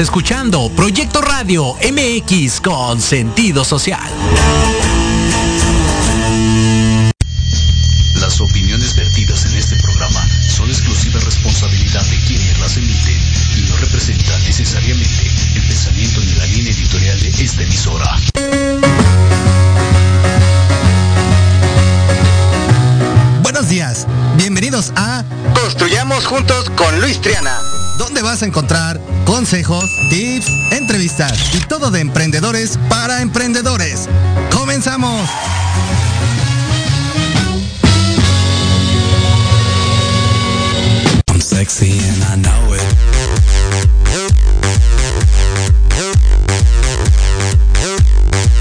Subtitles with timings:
[0.00, 4.10] Estás escuchando Proyecto Radio MX con sentido social.
[8.14, 13.20] Las opiniones vertidas en este programa son exclusiva responsabilidad de quienes las emiten
[13.58, 18.16] y no representan necesariamente el pensamiento ni la línea editorial de esta emisora.
[23.42, 24.06] Buenos días,
[24.38, 27.79] bienvenidos a Construyamos juntos con Luis Triana.
[28.20, 34.08] Donde vas a encontrar consejos, tips, entrevistas y todo de emprendedores para emprendedores.
[34.52, 35.28] ¡Comenzamos!
[41.28, 42.82] I'm sexy and I know it.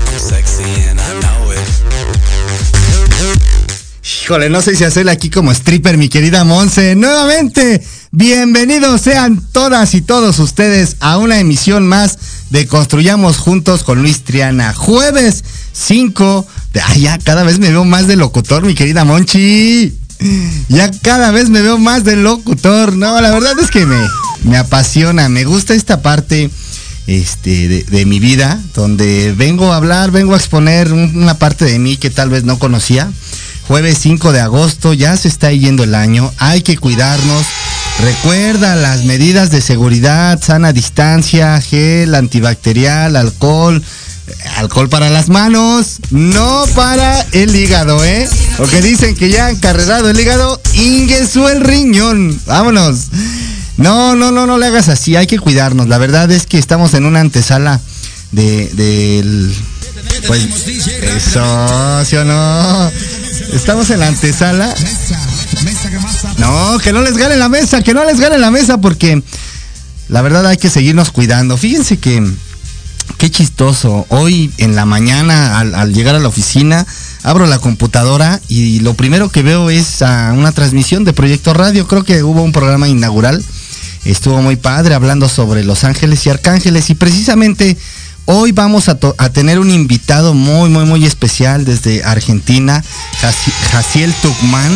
[0.07, 1.59] I'm sexy and I know it.
[4.23, 6.95] Híjole, no sé si hacerle aquí como stripper, mi querida Monse.
[6.95, 12.17] Nuevamente, bienvenidos sean todas y todos ustedes a una emisión más
[12.49, 14.73] de Construyamos Juntos con Luis Triana.
[14.73, 15.43] Jueves
[15.73, 16.81] 5 de...
[16.81, 19.95] Ay, ya cada vez me veo más de locutor, mi querida Monchi.
[20.67, 22.93] Ya cada vez me veo más de locutor.
[22.95, 23.99] No, la verdad es que me,
[24.43, 26.49] me apasiona, me gusta esta parte
[27.07, 31.65] este, de, de mi vida, donde vengo a hablar, vengo a exponer un- una parte
[31.65, 33.09] de mí que tal vez no conocía.
[33.67, 37.45] Jueves 5 de agosto, ya se está yendo el año, hay que cuidarnos.
[38.01, 43.83] Recuerda las medidas de seguridad, sana distancia, gel antibacterial, alcohol,
[44.55, 48.27] alcohol para las manos, no para el hígado, ¿eh?
[48.57, 52.39] Porque dicen que ya han carregado el hígado, inguesó el riñón.
[52.45, 53.07] Vámonos.
[53.75, 55.87] No, no, no, no le hagas así, hay que cuidarnos.
[55.87, 57.81] La verdad es que estamos en una antesala
[58.31, 59.53] de, del...
[60.27, 60.41] Pues,
[61.17, 62.91] eso, ¿sí o no?
[63.53, 64.73] Estamos en la antesala.
[66.37, 69.21] No, que no les gane la mesa, que no les gane la mesa porque
[70.07, 71.57] la verdad hay que seguirnos cuidando.
[71.57, 72.23] Fíjense que
[73.17, 74.05] qué chistoso.
[74.09, 76.85] Hoy en la mañana al, llegar a la oficina
[77.23, 81.87] abro la computadora y lo primero que veo es una transmisión de Proyecto Radio.
[81.87, 83.43] Creo que hubo un programa inaugural.
[84.05, 87.77] Estuvo muy padre hablando sobre los ángeles y arcángeles y precisamente
[88.31, 88.95] hoy vamos a,
[89.31, 92.83] tener un invitado muy, muy, muy especial desde Argentina,
[93.21, 94.71] Jaci- Jaciel Tucman.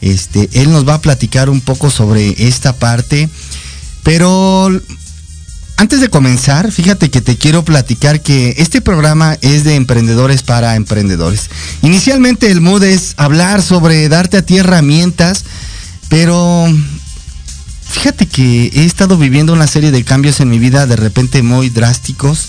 [0.00, 3.28] Este, él nos va a platicar un poco sobre esta parte,
[4.02, 4.68] pero
[5.76, 10.74] antes de comenzar, fíjate que te quiero platicar que este programa es de emprendedores para
[10.74, 11.50] emprendedores.
[11.82, 15.44] Inicialmente el mood es hablar sobre darte a ti herramientas,
[16.08, 16.66] pero
[17.88, 21.70] fíjate que he estado viviendo una serie de cambios en mi vida de repente muy
[21.70, 22.48] drásticos,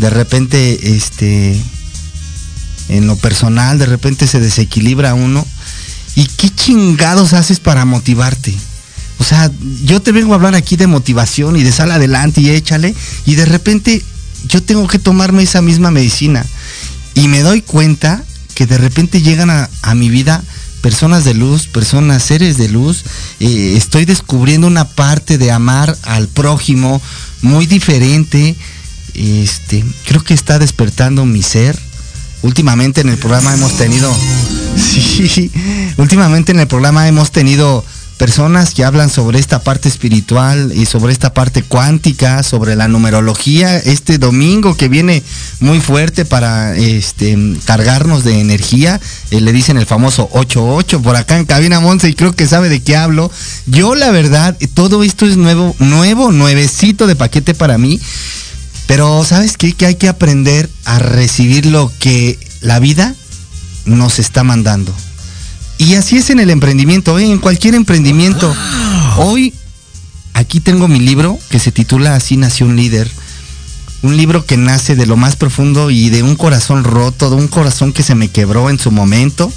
[0.00, 1.60] de repente este
[2.88, 5.46] en lo personal, de repente se desequilibra uno.
[6.16, 8.54] ¿Y qué chingados haces para motivarte?
[9.18, 9.50] O sea,
[9.84, 12.94] yo te vengo a hablar aquí de motivación y de sal adelante y échale,
[13.26, 14.02] y de repente
[14.48, 16.44] yo tengo que tomarme esa misma medicina.
[17.14, 18.24] Y me doy cuenta
[18.54, 20.42] que de repente llegan a, mi vida
[20.80, 23.04] personas de luz, personas, seres de luz.
[23.38, 27.00] eh, estoy descubriendo una parte de amar al prójimo
[27.42, 28.56] muy diferente.
[29.14, 31.78] Este, creo que está despertando mi ser.
[32.42, 34.10] Últimamente en el programa hemos tenido,
[34.76, 35.50] sí,
[35.98, 37.84] últimamente en el programa hemos tenido
[38.20, 43.78] personas que hablan sobre esta parte espiritual y sobre esta parte cuántica, sobre la numerología.
[43.78, 45.22] Este domingo que viene
[45.60, 51.38] muy fuerte para este cargarnos de energía, eh, le dicen el famoso 88 por acá
[51.38, 53.30] en cabina Monse y creo que sabe de qué hablo.
[53.64, 57.98] Yo la verdad, todo esto es nuevo, nuevo, nuevecito de paquete para mí.
[58.90, 59.72] Pero ¿sabes qué?
[59.72, 63.14] Que hay que aprender a recibir lo que la vida
[63.84, 64.92] nos está mandando.
[65.78, 67.30] Y así es en el emprendimiento, ¿eh?
[67.30, 68.52] en cualquier emprendimiento.
[69.16, 69.54] Hoy
[70.34, 73.08] aquí tengo mi libro que se titula Así nació un líder.
[74.02, 77.46] Un libro que nace de lo más profundo y de un corazón roto, de un
[77.46, 79.52] corazón que se me quebró en su momento.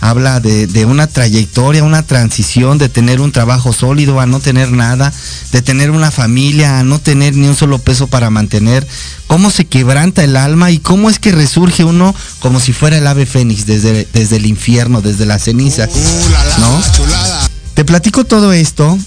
[0.00, 4.70] Habla de, de una trayectoria, una transición, de tener un trabajo sólido a no tener
[4.70, 5.12] nada,
[5.52, 8.86] de tener una familia a no tener ni un solo peso para mantener.
[9.26, 13.06] Cómo se quebranta el alma y cómo es que resurge uno como si fuera el
[13.06, 15.90] ave fénix desde, desde el infierno, desde las cenizas.
[16.58, 16.82] ¿No?
[17.74, 18.98] Te platico todo esto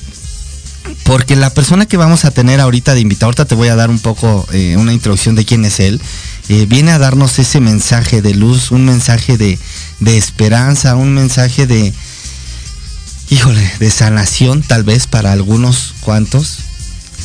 [1.04, 3.90] porque la persona que vamos a tener ahorita de invitado, ahorita te voy a dar
[3.90, 6.00] un poco eh, una introducción de quién es él,
[6.50, 9.60] eh, viene a darnos ese mensaje de luz, un mensaje de,
[10.18, 11.94] esperanza, un mensaje de,
[13.30, 16.58] híjole, de sanación tal vez para algunos cuantos.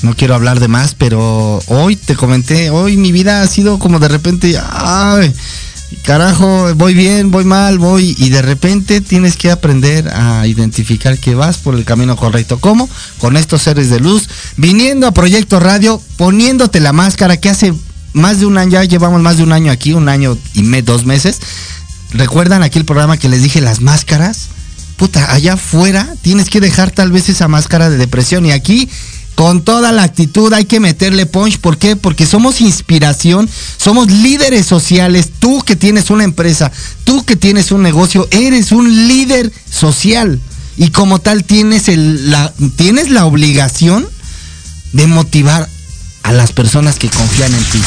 [0.03, 3.99] No quiero hablar de más, pero hoy te comenté, hoy mi vida ha sido como
[3.99, 5.33] de repente, ay,
[6.03, 11.35] carajo, voy bien, voy mal, voy, y de repente tienes que aprender a identificar que
[11.35, 12.61] vas por el camino correcto.
[12.61, 12.91] ¿Cómo?
[13.17, 14.29] Con estos seres de luz,
[14.59, 17.73] viniendo a Proyecto Radio, poniéndote la máscara que hace
[18.15, 20.81] más de un año, ya llevamos más de un año aquí, un año y me,
[20.81, 21.41] dos meses.
[22.13, 24.49] ¿Recuerdan aquí el programa que les dije las máscaras?
[24.97, 28.89] Puta, allá afuera tienes que dejar tal vez esa máscara de depresión y aquí
[29.35, 31.59] con toda la actitud hay que meterle punch.
[31.59, 31.97] ¿Por qué?
[31.97, 35.31] Porque somos inspiración, somos líderes sociales.
[35.41, 36.71] Tú que tienes una empresa,
[37.03, 40.41] tú que tienes un negocio, eres un líder social.
[40.77, 44.07] Y como tal tienes, el, la, tienes la obligación
[44.93, 45.69] de motivar
[46.25, 47.81] a las personas que confían en ti.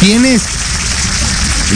[0.00, 0.40] Tienes...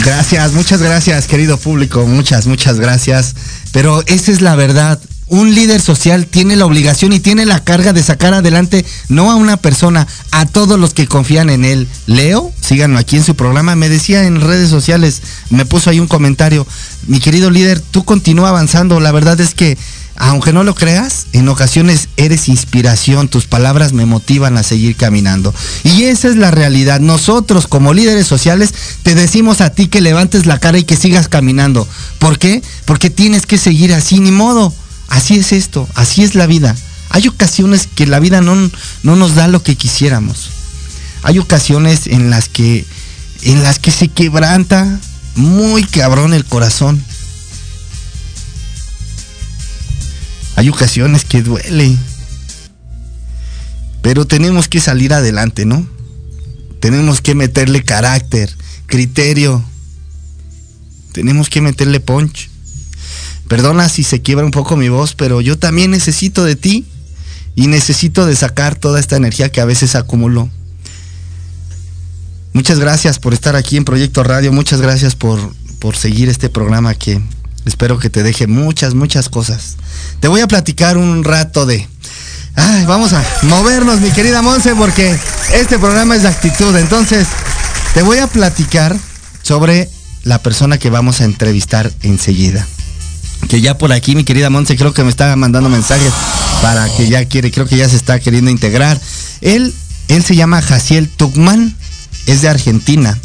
[0.03, 3.33] Gracias, muchas gracias querido público, muchas, muchas gracias.
[3.71, 7.93] Pero esa es la verdad un líder social tiene la obligación y tiene la carga
[7.93, 11.87] de sacar adelante no a una persona, a todos los que confían en él.
[12.05, 16.07] Leo, síganlo aquí en su programa, me decía en redes sociales, me puso ahí un
[16.07, 16.67] comentario,
[17.07, 19.77] mi querido líder, tú continúa avanzando, la verdad es que
[20.15, 25.53] aunque no lo creas, en ocasiones eres inspiración, tus palabras me motivan a seguir caminando.
[25.83, 26.99] Y esa es la realidad.
[26.99, 28.73] Nosotros como líderes sociales
[29.03, 31.87] te decimos a ti que levantes la cara y que sigas caminando.
[32.19, 32.61] ¿Por qué?
[32.85, 34.73] Porque tienes que seguir así, ni modo
[35.07, 36.75] Así es esto, así es la vida.
[37.09, 38.55] Hay ocasiones que la vida no,
[39.03, 40.49] no nos da lo que quisiéramos.
[41.23, 42.85] Hay ocasiones en las que
[43.41, 44.99] en las que se quebranta
[45.35, 47.03] muy cabrón el corazón.
[50.55, 51.97] Hay ocasiones que duele.
[54.01, 55.87] Pero tenemos que salir adelante, ¿no?
[56.79, 59.63] Tenemos que meterle carácter, criterio.
[61.11, 62.49] Tenemos que meterle punch.
[63.47, 66.85] Perdona si se quiebra un poco mi voz, pero yo también necesito de ti
[67.55, 70.49] y necesito de sacar toda esta energía que a veces acumulo.
[72.53, 75.39] Muchas gracias por estar aquí en Proyecto Radio, muchas gracias por,
[75.79, 77.21] por seguir este programa que
[77.65, 79.75] espero que te deje muchas, muchas cosas.
[80.19, 81.87] Te voy a platicar un rato de...
[82.55, 85.17] Ay, vamos a movernos, mi querida Monse, porque
[85.53, 86.75] este programa es de actitud.
[86.77, 87.27] Entonces,
[87.93, 88.95] te voy a platicar
[89.41, 89.89] sobre
[90.23, 92.65] la persona que vamos a entrevistar enseguida
[93.47, 96.11] que ya por aquí mi querida Monse creo que me está mandando mensajes
[96.61, 98.99] para que ya quiere, creo que ya se está queriendo integrar.
[99.41, 99.73] Él,
[100.07, 101.75] él se llama Jaciel Tuckman,
[102.25, 103.17] es de Argentina.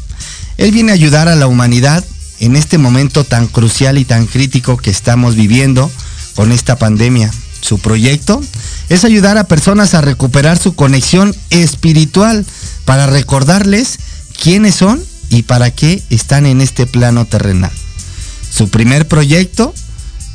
[0.59, 2.05] Él viene a ayudar a la humanidad
[2.41, 5.91] en este momento tan crucial y tan crítico que estamos viviendo
[6.35, 7.31] con esta pandemia.
[7.61, 8.41] Su proyecto
[8.89, 12.45] es ayudar a personas a recuperar su conexión espiritual
[12.87, 13.99] para recordarles
[14.43, 17.71] quiénes son y para qué están en este plano terrenal.
[18.51, 19.75] Su primer proyecto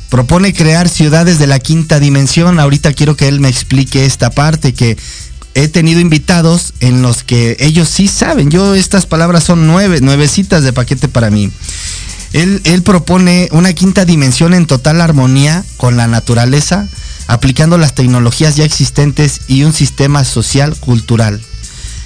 [0.08, 2.60] propone crear ciudades de la quinta dimensión.
[2.60, 4.96] Ahorita quiero que él me explique esta parte que
[5.56, 8.50] he tenido invitados en los que ellos sí saben.
[8.50, 11.50] Yo estas palabras son nueve, nuevecitas de paquete para mí.
[12.34, 16.86] Él, propone una quinta dimensión en total armonía con la naturaleza,
[17.26, 21.40] aplicando las tecnologías ya existentes y un sistema social cultural.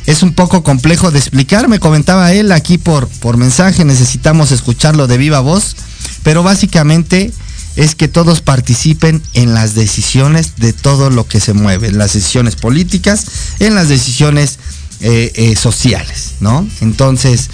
[0.06, 5.08] Es un poco complejo de explicar, me comentaba él aquí por, por mensaje, necesitamos escucharlo
[5.08, 5.74] de viva voz,
[6.22, 7.32] pero básicamente
[7.80, 12.12] es que todos participen en las decisiones de todo lo que se mueve, en las
[12.12, 13.24] decisiones políticas,
[13.58, 14.58] en las decisiones
[15.00, 16.68] eh, eh, sociales, ¿no?
[16.82, 17.48] Entonces,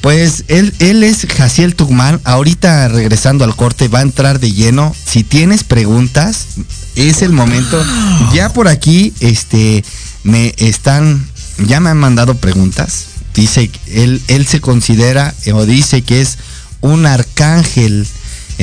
[0.00, 4.94] pues él, él es Jaciel Tugman, ahorita regresando al corte va a entrar de lleno.
[5.04, 6.46] Si tienes preguntas,
[6.94, 7.84] es el momento.
[8.32, 9.84] Ya por aquí, este,
[10.22, 11.26] me están,
[11.66, 13.06] ya me han mandado preguntas.
[13.34, 16.38] Dice, él, él se considera o dice que es
[16.82, 18.06] un arcángel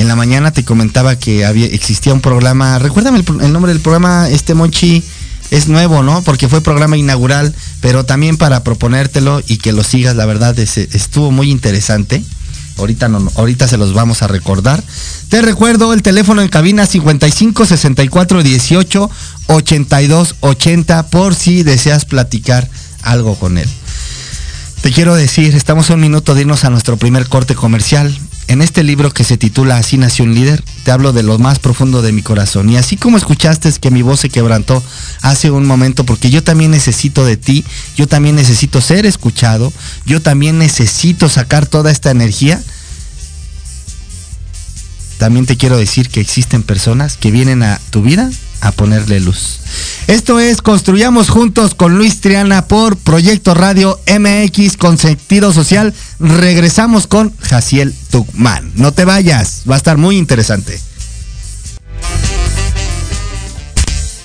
[0.00, 4.28] en la mañana te comentaba que había, existía un programa, recuérdame el, nombre del programa,
[4.30, 5.04] este Monchi,
[5.50, 6.22] es nuevo, ¿no?
[6.22, 11.30] Porque fue programa inaugural, pero también para proponértelo y que lo sigas, la verdad estuvo
[11.30, 12.22] muy interesante.
[12.78, 14.82] Ahorita, no, ahorita se los vamos a recordar.
[15.28, 19.10] Te recuerdo el teléfono en cabina 55 64 18
[19.48, 22.70] 82 80 por si deseas platicar
[23.02, 23.68] algo con él.
[24.80, 28.18] Te quiero decir, estamos a un minuto de irnos a nuestro primer corte comercial.
[28.50, 31.60] En este libro que se titula Así nació un líder, te hablo de lo más
[31.60, 32.68] profundo de mi corazón.
[32.68, 34.82] Y así como escuchaste que mi voz se quebrantó
[35.22, 37.64] hace un momento, porque yo también necesito de ti,
[37.94, 39.72] yo también necesito ser escuchado,
[40.04, 42.60] yo también necesito sacar toda esta energía,
[45.18, 49.60] también te quiero decir que existen personas que vienen a tu vida a ponerle luz.
[50.06, 55.94] Esto es Construyamos Juntos con Luis Triana por Proyecto Radio MX con sentido social.
[56.18, 58.72] Regresamos con Jaciel Tucman.
[58.74, 60.80] No te vayas, va a estar muy interesante.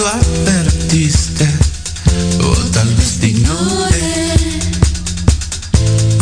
[0.00, 1.46] Lo advertiste
[2.42, 3.30] o tal vez te.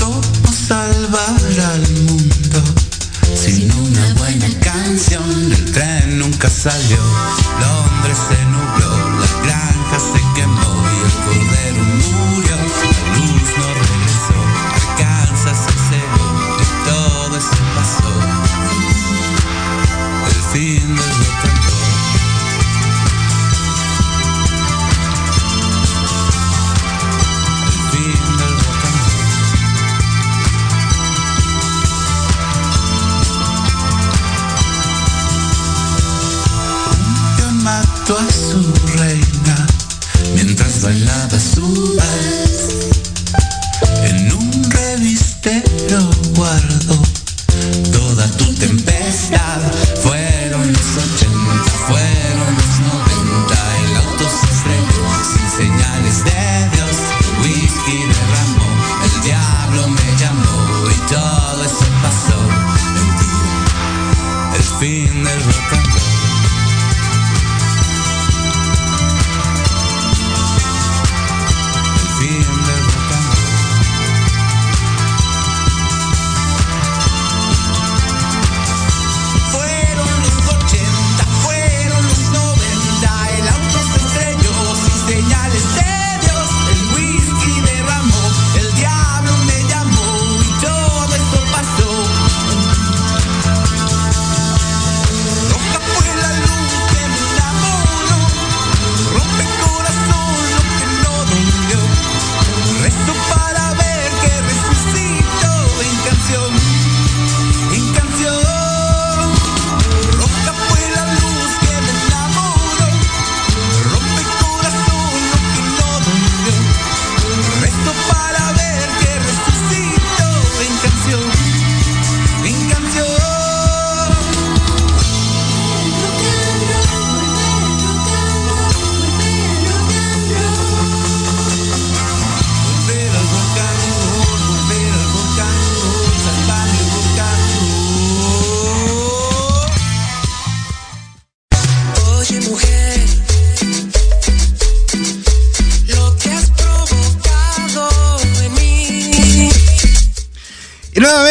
[0.00, 1.42] ¿Cómo salvar
[1.72, 2.60] al mundo
[3.34, 5.52] sin una buena canción?
[5.52, 6.98] El tren nunca salió,
[7.62, 12.56] Londres se nubló, la granja se quemó y el cordero murió.
[12.56, 14.38] La luz no regresó,
[14.78, 16.26] Arkansas se cegó
[16.62, 18.12] y todo eso pasó.
[20.26, 21.57] El fin del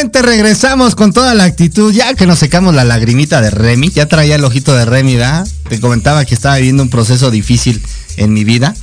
[0.07, 4.05] Nuevamente regresamos con toda la actitud, ya que nos secamos la lagrimita de Remy, ya
[4.05, 5.45] traía el ojito de Remy, ¿verdad?
[5.67, 7.83] Te comentaba que estaba viviendo un proceso difícil
[8.15, 8.73] en mi vida,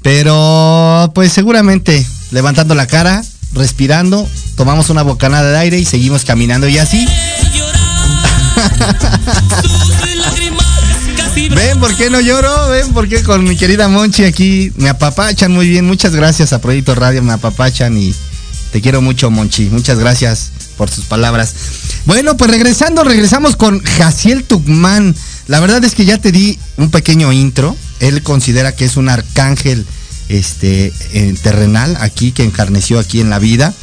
[0.00, 3.22] pero pues seguramente levantando la cara,
[3.52, 7.06] respirando, tomamos una bocanada de aire y seguimos caminando y así.
[11.54, 12.70] Ven, ¿por qué no lloro?
[12.70, 15.84] Ven, ¿por qué con mi querida Monchi aquí me apapachan muy bien?
[15.84, 18.14] Muchas gracias a Proyecto Radio, me apapachan y
[18.72, 19.68] te quiero mucho, Monchi.
[19.68, 21.54] Muchas gracias por sus palabras.
[22.06, 25.14] Bueno, pues regresando, regresamos con Jaciel Tucman.
[25.46, 27.76] La verdad es que ya te di un pequeño intro.
[27.98, 29.84] Él considera que es un arcángel
[30.30, 33.74] este, eh, terrenal aquí, que encarneció aquí en la vida.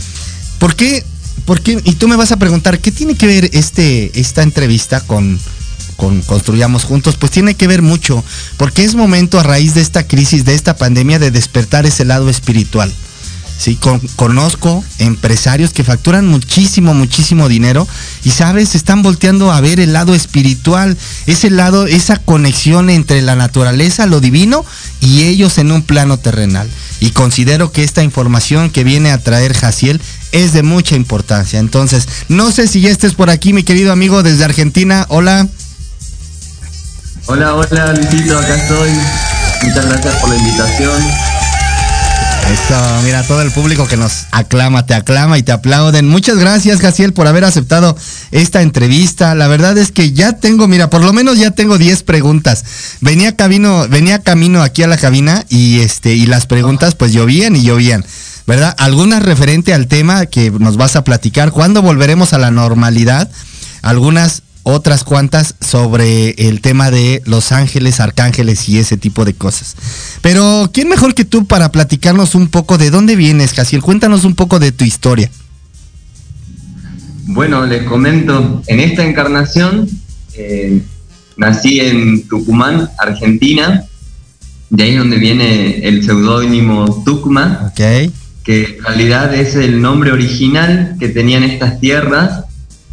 [0.57, 1.05] ¿Por qué?
[1.45, 1.79] ¿Por qué?
[1.83, 5.39] Y tú me vas a preguntar, ¿qué tiene que ver este, esta entrevista con,
[5.97, 7.15] con Construyamos Juntos?
[7.15, 8.23] Pues tiene que ver mucho,
[8.57, 12.27] porque es momento a raíz de esta crisis, de esta pandemia, de despertar ese lado
[12.27, 12.91] espiritual.
[13.57, 17.87] Sí, con- conozco empresarios que facturan muchísimo, muchísimo dinero
[18.23, 20.95] y sabes, están volteando a ver el lado espiritual,
[21.25, 24.63] ese lado, esa conexión entre la naturaleza, lo divino
[25.01, 26.69] y ellos en un plano terrenal.
[26.99, 31.59] Y considero que esta información que viene a traer Jaciel es de mucha importancia.
[31.59, 35.05] Entonces, no sé si ya estés por aquí, mi querido amigo desde Argentina.
[35.09, 35.47] Hola.
[37.25, 38.91] Hola, hola Luisito, acá estoy.
[39.63, 41.01] Muchas gracias por la invitación.
[42.47, 46.07] Eso, mira, todo el público que nos aclama, te aclama y te aplauden.
[46.07, 47.97] Muchas gracias, Jaciel, por haber aceptado
[48.31, 49.35] esta entrevista.
[49.35, 52.63] La verdad es que ya tengo, mira, por lo menos ya tengo 10 preguntas.
[53.01, 57.55] Venía camino, venía camino aquí a la cabina y este, y las preguntas pues llovían
[57.57, 58.05] y llovían.
[58.45, 58.73] ¿Verdad?
[58.77, 61.51] Algunas referente al tema que nos vas a platicar.
[61.51, 63.29] ¿Cuándo volveremos a la normalidad?
[63.81, 69.77] Algunas otras cuantas sobre el tema de los ángeles, arcángeles y ese tipo de cosas.
[70.21, 73.81] Pero, ¿quién mejor que tú para platicarnos un poco de dónde vienes, Casiel?
[73.81, 75.31] Cuéntanos un poco de tu historia.
[77.27, 79.87] Bueno, les comento, en esta encarnación
[80.33, 80.81] eh,
[81.37, 83.85] nací en Tucumán, Argentina,
[84.69, 88.11] de ahí es donde viene el seudónimo Tucma, que
[88.47, 92.46] en realidad es el nombre original que tenían estas tierras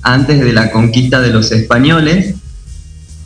[0.04, 2.34] antes de la conquista de los españoles,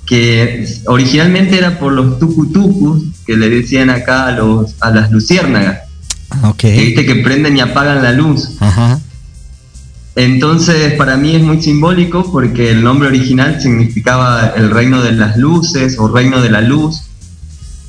[0.06, 5.80] que originalmente era por los tucutucus, que le decían acá a, los, a las luciérnagas,
[6.30, 6.56] Ah, Ok.
[6.58, 8.50] que viste que prenden y apagan la luz.
[8.60, 9.00] Ajá.
[10.14, 15.36] Entonces, para mí es muy simbólico porque el nombre original significaba el reino de las
[15.36, 17.02] luces o reino de la luz,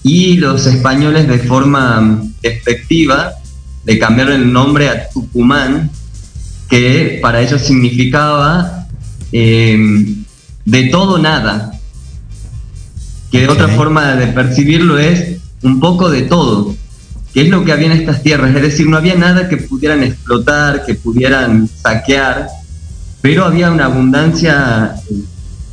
[0.04, 3.34] y los españoles de forma despectiva
[3.86, 5.90] le cambiaron el nombre a Tucumán,
[6.70, 8.79] que para ellos significaba
[9.32, 10.16] eh,
[10.66, 11.72] de todo nada,
[13.32, 16.76] que otra forma de percibirlo es un poco de todo,
[17.34, 20.04] que es lo que había en estas tierras, es decir, no había nada que pudieran
[20.04, 22.48] explotar, que pudieran saquear,
[23.22, 25.16] pero había una abundancia eh,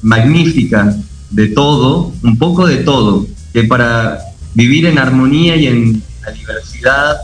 [0.03, 0.95] magnífica
[1.31, 4.19] de todo, un poco de todo, que para
[4.55, 7.17] vivir en armonía y en la diversidad,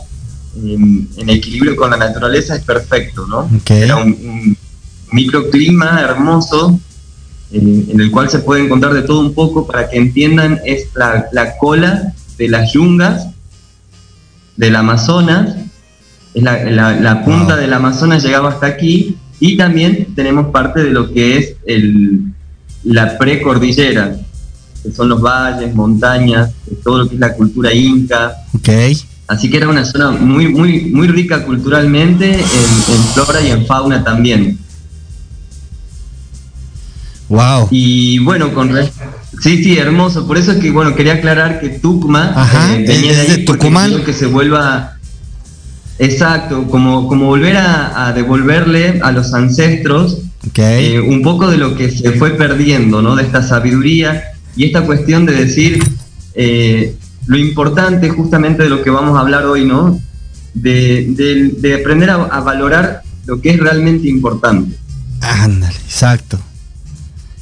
[0.55, 3.39] en, en equilibrio con la naturaleza es perfecto, ¿no?
[3.39, 3.71] Ok.
[3.71, 4.57] Era un, un
[5.13, 6.79] microclima hermoso
[7.51, 11.27] en el cual se puede encontrar de todo un poco para que entiendan es la,
[11.31, 13.27] la cola de las yungas
[14.57, 15.55] del Amazonas,
[16.33, 17.61] es la, la- la punta Wow.
[17.61, 22.21] del Amazonas llegaba hasta aquí y también tenemos parte de lo que es el,
[22.83, 24.15] la precordillera,
[24.81, 26.51] que son los valles, montañas,
[26.83, 28.69] todo lo que es la cultura inca, Ok.
[29.25, 33.65] Así que era una zona muy, muy, muy rica culturalmente, en, en flora y en
[33.65, 34.59] fauna también.
[37.29, 37.67] Wow.
[37.71, 38.71] Y bueno, con
[39.41, 40.27] sí, sí, hermoso.
[40.27, 43.45] Por eso es que bueno, quería aclarar que Tucma Ajá, eh, venía es de ahí
[43.45, 44.03] Tucumán.
[44.03, 44.97] que se vuelva
[45.99, 50.59] exacto, como, como volver a, a devolverle a los ancestros Ok.
[50.59, 53.15] eh, un poco de lo que se fue perdiendo, ¿no?
[53.15, 54.23] De esta sabiduría
[54.55, 55.81] y esta cuestión de decir
[56.35, 56.95] eh,
[57.27, 59.99] lo importante justamente de lo que vamos a hablar hoy, ¿no?
[60.53, 64.75] De, de- de aprender a, a valorar lo que es realmente importante.
[65.21, 66.37] Ándale, exacto.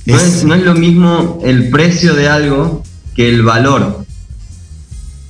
[0.05, 2.83] No Es- es, no es lo mismo el precio de algo
[3.15, 4.05] que el valor.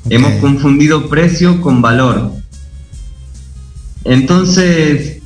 [0.09, 2.31] Hemos confundido precio con valor.
[4.03, 5.17] Entonces,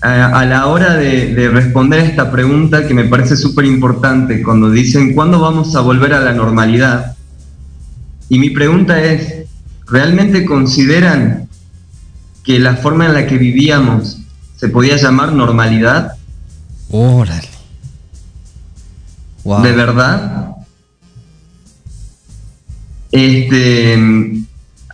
[0.00, 4.42] a, a la hora de, de responder a esta pregunta que me parece súper importante,
[4.42, 7.16] cuando dicen, ¿cuándo vamos a volver a la normalidad?
[8.28, 9.46] Y mi pregunta es,
[9.86, 11.48] ¿realmente consideran
[12.44, 14.18] que la forma en la que vivíamos
[14.56, 16.12] se podía llamar normalidad?
[16.90, 17.48] Órale.
[19.44, 19.62] Wow.
[19.62, 20.56] ¿De verdad?
[23.10, 23.98] Este,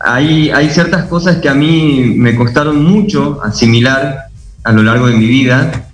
[0.01, 4.29] hay, hay ciertas cosas que a mí me costaron mucho asimilar
[4.65, 5.91] a lo largo de mi vida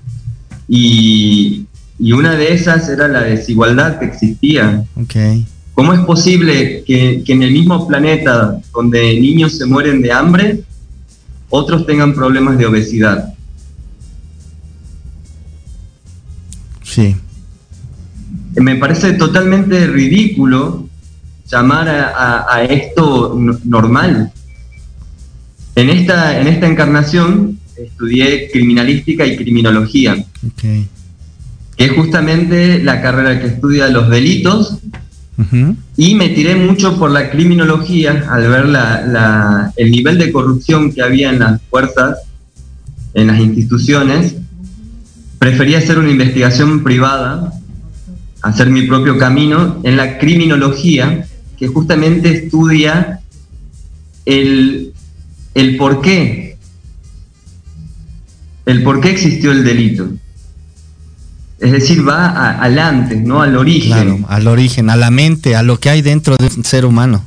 [0.69, 1.67] y,
[1.99, 4.85] y una de esas era la desigualdad que existía.
[4.97, 5.15] Ok.
[5.75, 10.63] ¿Cómo es posible que, que en el mismo planeta donde niños se mueren de hambre,
[11.51, 13.35] otros tengan problemas de obesidad?
[16.83, 17.17] Sí.
[18.57, 20.89] Me parece totalmente ridículo
[21.51, 24.33] llamar a, a- a esto no- normal.
[25.77, 30.25] En esta, en esta encarnación estudié criminalística y criminología,
[31.77, 34.79] que es justamente la carrera que estudia los delitos,
[35.97, 40.93] y me tiré mucho por la criminología al ver la- la- el nivel de corrupción
[40.93, 42.19] que había en las fuerzas,
[43.15, 44.37] en las instituciones.
[45.41, 47.53] Preferí hacer una investigación privada,
[48.45, 51.27] hacer mi propio camino en la criminología,
[51.59, 53.21] que justamente estudia
[54.27, 54.93] el,
[55.55, 56.57] el por qué,
[58.67, 60.09] el por qué existió el delito.
[61.61, 63.41] Es decir, va a- al antes, ¿no?
[63.41, 63.93] Al origen.
[63.93, 67.25] Claro, al origen, a la mente, a lo que hay dentro de un ser humano.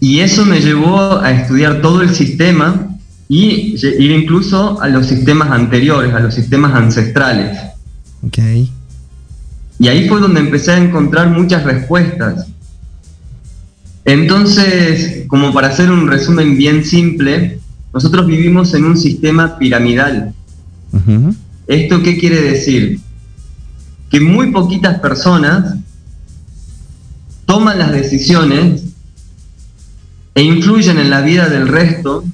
[0.00, 2.88] Y eso me llevó a estudiar todo el sistema
[3.28, 7.58] y ir incluso a los sistemas anteriores, a los sistemas ancestrales.
[8.26, 8.38] Ok.
[9.78, 12.46] Y ahí fue donde empecé a encontrar muchas respuestas.
[14.04, 17.60] Entonces, como para hacer un resumen bien simple,
[17.92, 20.34] nosotros vivimos en un sistema piramidal.
[21.66, 23.00] ¿Esto qué quiere decir?
[24.10, 25.76] Que muy poquitas personas
[27.44, 28.84] toman las decisiones
[30.34, 32.24] e influyen en la vida del resto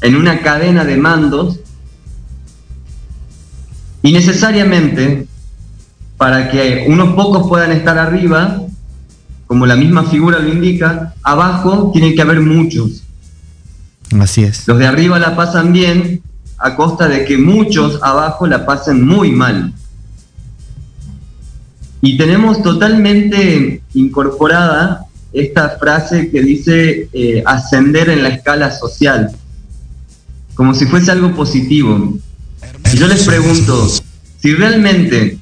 [0.00, 1.60] en una cadena de mandos
[4.02, 5.26] y necesariamente
[6.18, 8.60] para que unos pocos puedan estar arriba,
[9.46, 13.04] como la misma figura lo indica, abajo tienen que haber muchos.
[14.20, 14.66] Así es.
[14.66, 16.20] Los de arriba la pasan bien
[16.58, 19.72] a costa de que muchos abajo la pasen muy mal.
[22.00, 29.30] Y tenemos totalmente incorporada esta frase que dice eh, ascender en la escala social,
[30.54, 32.18] como si fuese algo positivo.
[32.92, 33.88] Y yo les pregunto,
[34.40, 35.38] si realmente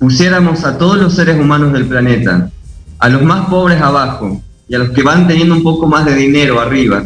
[0.00, 2.50] pusiéramos a todos los seres humanos del planeta,
[2.98, 6.16] a los más pobres abajo y a los que van teniendo un poco más de
[6.16, 7.04] dinero arriba,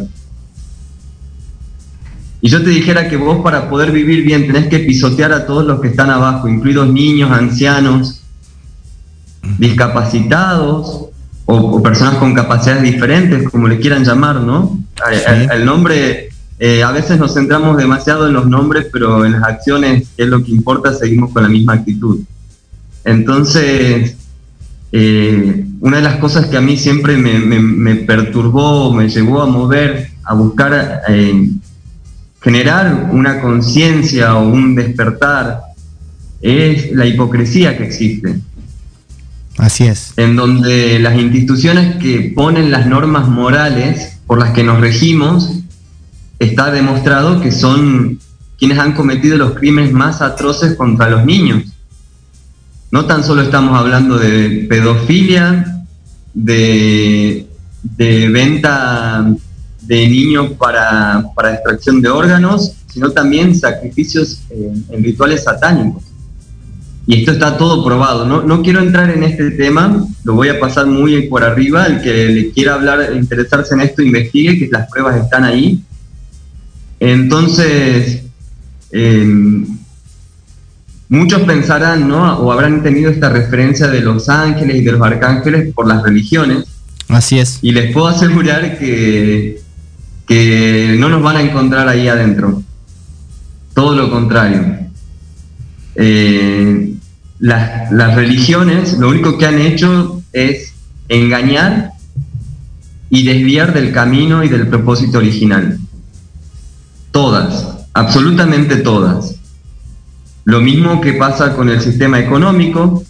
[2.45, 5.65] y yo te dijera que vos para poder vivir bien tenés que pisotear a todos
[5.65, 8.21] los que están abajo, incluidos niños, ancianos,
[9.57, 11.07] discapacitados
[11.45, 14.79] o, o personas con capacidades diferentes, como le quieran llamar, ¿no?
[15.51, 16.29] El nombre,
[16.59, 20.29] eh, a veces nos centramos demasiado en los nombres, pero en las acciones, que es
[20.29, 22.19] lo que importa, seguimos con la misma actitud.
[23.05, 24.15] Entonces,
[24.91, 29.41] eh, una de las cosas que a mí siempre me, me- me perturbó, me llevó
[29.41, 31.49] a mover, a buscar eh,
[32.41, 35.61] generar una conciencia o un despertar,
[36.41, 38.35] es la hipocresía que existe,
[39.57, 40.13] Así es.
[40.17, 45.51] en donde las instituciones que ponen las normas morales por las que nos regimos,
[46.39, 48.19] está demostrado que son
[48.59, 51.63] quienes han cometido los crímenes más atroces contra los niños.
[52.95, 55.83] No tan solo estamos hablando de pedofilia,
[56.33, 57.45] de,
[58.31, 59.35] venta
[59.81, 66.03] de niños para, para extracción de órganos, sino también sacrificios eh, en rituales satánicos.
[67.05, 68.25] Y esto está todo probado.
[68.25, 71.87] No, no quiero entrar en este tema, lo voy a pasar muy por arriba.
[71.87, 75.83] El que le quiera hablar, interesarse en esto, investigue, que las pruebas están ahí.
[77.01, 78.23] Entonces,
[78.93, 79.65] eh,
[81.09, 82.39] muchos pensarán, ¿no?
[82.39, 86.65] O habrán tenido esta referencia de los ángeles y de los arcángeles por las religiones.
[87.07, 87.59] Así es.
[87.61, 89.61] Y les puedo asegurar que,
[90.27, 92.63] que no nos van a encontrar ahí adentro.
[93.73, 94.79] Todo lo contrario.
[95.95, 96.93] Eh,
[97.39, 100.73] las, las religiones lo único que han hecho es
[101.09, 101.91] engañar
[103.09, 105.79] y desviar del camino y del propósito original.
[107.11, 109.35] Todas, absolutamente todas.
[110.45, 113.03] Lo mismo que pasa con el sistema económico,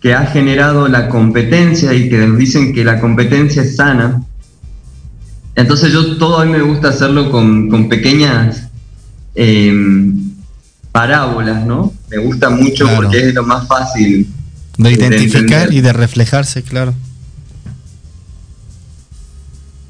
[0.00, 4.22] que ha generado la competencia y que nos dicen que la competencia es sana.
[5.56, 8.68] Entonces yo todo a mí me gusta hacerlo con, con pequeñas
[9.34, 9.72] eh,
[10.92, 11.92] parábolas, ¿no?
[12.08, 13.02] Me gusta mucho Claro.
[13.02, 14.28] porque es lo más fácil.
[14.78, 16.94] De de identificar y de reflejarse, claro.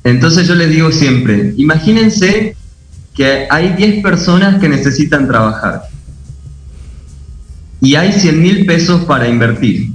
[0.03, 2.57] Entonces yo les digo siempre, imagínense
[3.15, 5.89] que hay 10 personas que necesitan trabajar
[7.85, 9.93] y hay 100 mil pesos para invertir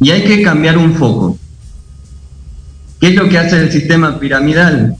[0.00, 1.36] y hay que cambiar un foco.
[3.00, 4.96] ¿Qué es lo que hace el sistema piramidal?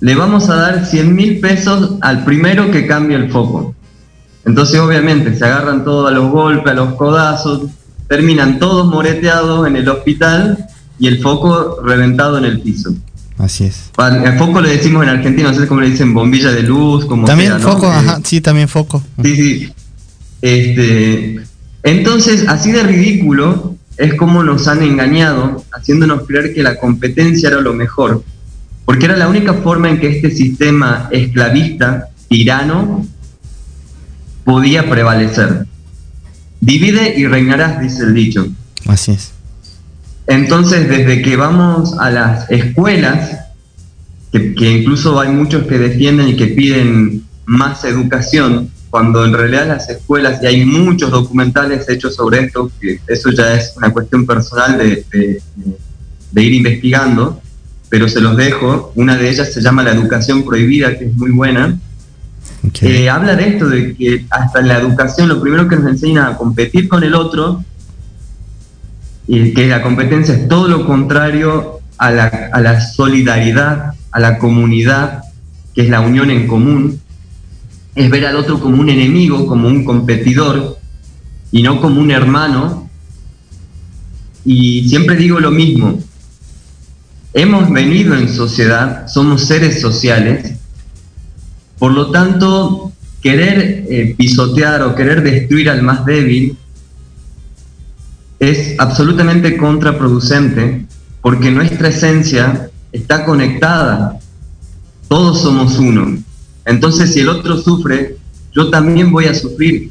[0.00, 3.74] Le vamos a dar 100 mil pesos al primero que cambie el foco.
[4.44, 7.62] Entonces obviamente se agarran todos a los golpes, a los codazos,
[8.08, 10.66] terminan todos moreteados en el hospital
[10.98, 12.94] y el foco reventado en el piso.
[13.38, 13.90] Así es.
[13.98, 17.26] El foco le decimos en Argentina, no sé cómo le dicen, bombilla de luz, como
[17.26, 17.72] También sea, ¿no?
[17.72, 19.02] foco, Eh, ajá, sí, también foco.
[19.24, 19.72] Sí, sí.
[20.44, 21.40] Este,
[21.82, 27.62] entonces, así de ridículo es como nos han engañado, haciéndonos creer que la competencia era
[27.62, 28.22] lo mejor,
[28.84, 33.06] porque era la única forma en que este sistema esclavista, tirano,
[34.44, 35.64] podía prevalecer.
[36.60, 38.46] Divide y reinarás, dice el dicho.
[38.84, 39.32] Así es.
[40.26, 43.34] Entonces, desde que vamos a las escuelas,
[44.30, 49.66] que, que incluso hay muchos que defienden y que piden más educación, cuando en realidad
[49.66, 54.24] las escuelas, y hay muchos documentales hechos sobre esto, que eso ya es una cuestión
[54.24, 55.42] personal de, de-
[56.30, 57.40] de ir investigando,
[57.88, 58.92] pero se los dejo.
[58.94, 61.76] Una de ellas se llama La Educación Prohibida, que es muy buena.
[62.68, 62.84] Ok.
[62.84, 66.26] Eh, habla de esto, de que hasta en la educación lo primero que nos enseñan
[66.26, 67.64] a competir con el otro,
[69.26, 74.38] y que la competencia es todo lo contrario a la, a la solidaridad, a la
[74.38, 75.24] comunidad,
[75.74, 77.00] que es la unión en común,
[77.94, 80.78] es ver al otro como un enemigo, como un competidor,
[81.52, 82.90] y no como un hermano.
[84.44, 85.98] y siempre digo lo mismo.
[87.32, 90.54] Hemos venido en sociedad, somos seres sociales,
[91.78, 96.56] por lo tanto, querer eh, pisotear o querer destruir al más débil
[98.38, 100.86] es absolutamente contraproducente
[101.20, 104.18] porque nuestra esencia está conectada.
[105.08, 106.18] Todos somos uno.
[106.66, 108.16] Entonces, si el otro sufre,
[108.54, 109.90] yo también voy a sufrir,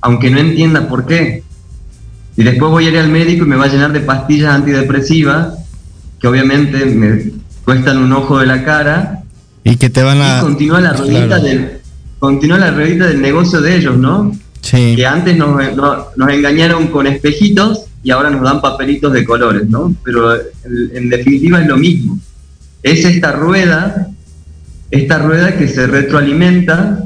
[0.00, 1.42] aunque no entienda por qué.
[2.36, 5.54] Y después voy a ir al médico y me va a llenar de pastillas antidepresivas,
[6.20, 7.32] que obviamente me
[7.64, 9.22] cuestan un ojo de la cara.
[9.64, 10.38] Y que te van a...
[10.38, 11.42] Y continúa la ruedita, Claro.
[11.42, 11.70] del,
[12.18, 14.32] continúa la ruedita del negocio de ellos, ¿no?
[14.60, 14.94] Sí.
[14.96, 19.68] que antes nos, no- nos engañaron con espejitos y ahora nos dan papelitos de colores,
[19.68, 19.94] ¿no?
[20.04, 22.18] Pero en definitiva es lo mismo.
[22.82, 24.08] Es esta rueda,
[24.90, 27.04] esta rueda que se retroalimenta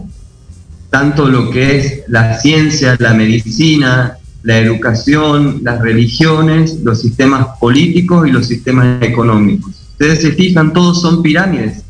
[0.91, 8.29] tanto lo que es la ciencia, la medicina, la educación, las religiones, los sistemas políticos
[8.29, 9.73] y los sistemas económicos.
[9.93, 11.85] Ustedes se fijan, todos son pirámides.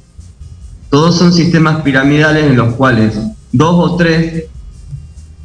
[0.91, 3.19] Todos son sistemas piramidales en los cuales
[3.51, 4.45] dos o tres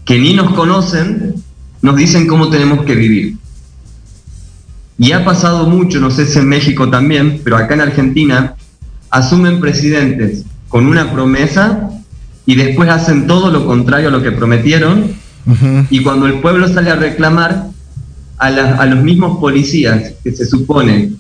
[0.04, 1.36] que ni nos conocen
[1.82, 3.38] nos dicen cómo tenemos que vivir.
[5.00, 8.57] Y ha pasado mucho, no sé si en México también, pero acá en Argentina
[9.10, 11.90] asumen presidentes con una promesa
[12.46, 15.12] y después hacen todo lo contrario a lo que prometieron
[15.90, 17.68] y cuando el pueblo sale a reclamar
[18.38, 21.12] a, la- a los mismos policías que se supone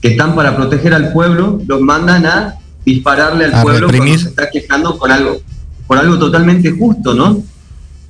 [0.00, 2.54] que están para proteger al pueblo, los mandan a
[2.84, 4.14] dispararle al A pueblo reprimir.
[4.14, 5.38] cuando se está quejando por algo,
[5.88, 7.42] por algo totalmente justo, ¿no?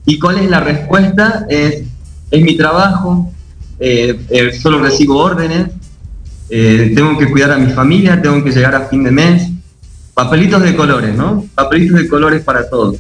[0.05, 1.47] ¿Y cuál es la respuesta?
[1.49, 1.85] Es,
[2.31, 3.33] es mi trabajo,
[3.81, 5.69] eh, eh, solo recibo órdenes,
[6.51, 9.49] eh, tengo que cuidar a mi familia, tengo que llegar a fin de mes.
[10.15, 11.45] Papelitos de colores, ¿no?
[11.55, 12.97] Papelitos de colores para todos.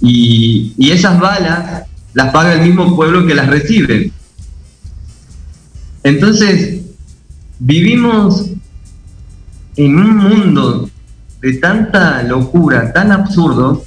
[0.00, 4.10] Y, y esas balas las paga el mismo pueblo que las recibe.
[6.02, 6.80] Entonces,
[7.58, 8.50] vivimos
[9.76, 10.90] en un mundo
[11.40, 13.84] de tanta locura, tan absurdo,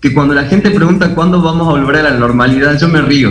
[0.00, 3.30] que cuando la gente pregunta cuándo vamos a volver a la normalidad, yo me río.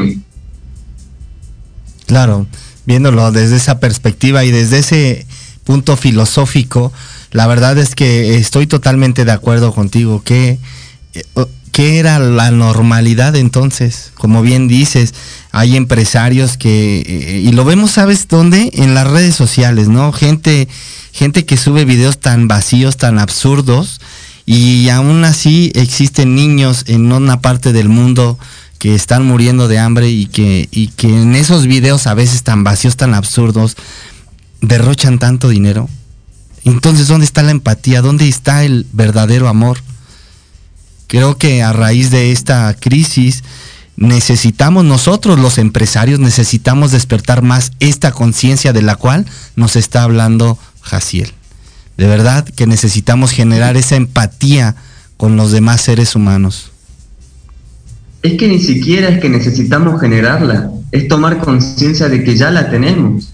[2.06, 2.48] Claro,
[2.88, 5.28] viéndolo desde esa perspectiva y desde ese
[5.64, 6.92] punto filosófico,
[7.32, 10.24] la verdad es que estoy totalmente de acuerdo contigo.
[10.24, 10.58] que
[11.78, 14.12] ¿Qué era la normalidad entonces?
[14.16, 15.14] Como bien dices,
[15.52, 18.72] hay empresarios que, eh, y lo vemos, ¿sabes dónde?
[18.74, 20.12] En las redes sociales, ¿no?
[20.12, 20.68] Gente,
[21.12, 24.02] gente que sube videos tan vacíos, tan absurdos,
[24.44, 28.40] y aún así existen niños en una parte del mundo
[28.80, 32.64] que están muriendo de hambre y que, y que en esos videos a veces tan
[32.64, 33.76] vacíos, tan absurdos,
[34.62, 35.90] derrochan tanto dinero.
[36.64, 38.02] Entonces, ¿dónde está la empatía?
[38.02, 39.80] ¿Dónde está el verdadero amor?
[41.08, 43.44] Creo que a raíz de esta crisis
[43.96, 50.60] necesitamos nosotros los empresarios, necesitamos despertar más esta conciencia de la cual nos está hablando
[50.82, 51.34] Jaciel.
[51.98, 54.76] De verdad que necesitamos generar esa empatía
[55.18, 56.72] con los demás seres humanos.
[58.28, 62.70] Es que ni siquiera es que necesitamos generarla, es tomar conciencia de que ya la
[62.70, 63.34] tenemos.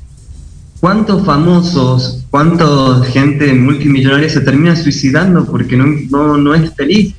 [0.80, 7.16] ¿Cuántos famosos, cuánta gente multimillonaria se termina suicidando porque no, no, no es feliz?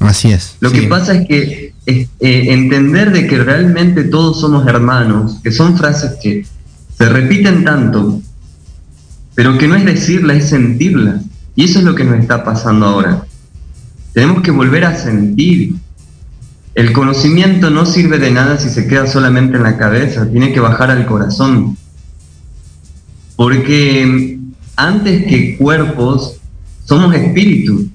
[0.00, 0.56] Así es.
[0.60, 0.80] Lo sí.
[0.80, 6.12] que pasa es que eh, entender de que realmente todos somos hermanos, que son frases
[6.22, 6.46] que
[6.96, 8.22] se repiten tanto,
[9.34, 11.24] pero que no es decirlas, es sentirlas.
[11.54, 13.26] Y eso es lo que nos está pasando ahora.
[14.14, 15.74] Tenemos que volver a sentir.
[16.78, 20.60] El conocimiento no sirve de nada si se queda solamente en la cabeza, tiene que
[20.60, 21.76] bajar al corazón.
[23.34, 24.38] Porque
[24.76, 26.36] antes que cuerpos,
[26.84, 27.86] somos espíritus.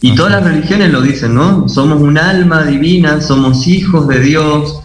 [0.00, 1.68] Y todas las religiones lo dicen, ¿no?
[1.68, 4.80] Somos un alma divina, somos hijos de Dios.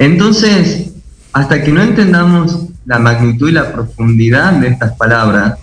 [0.00, 0.94] Entonces,
[1.32, 5.60] hasta que no entendamos la magnitud y la profundidad de estas palabras,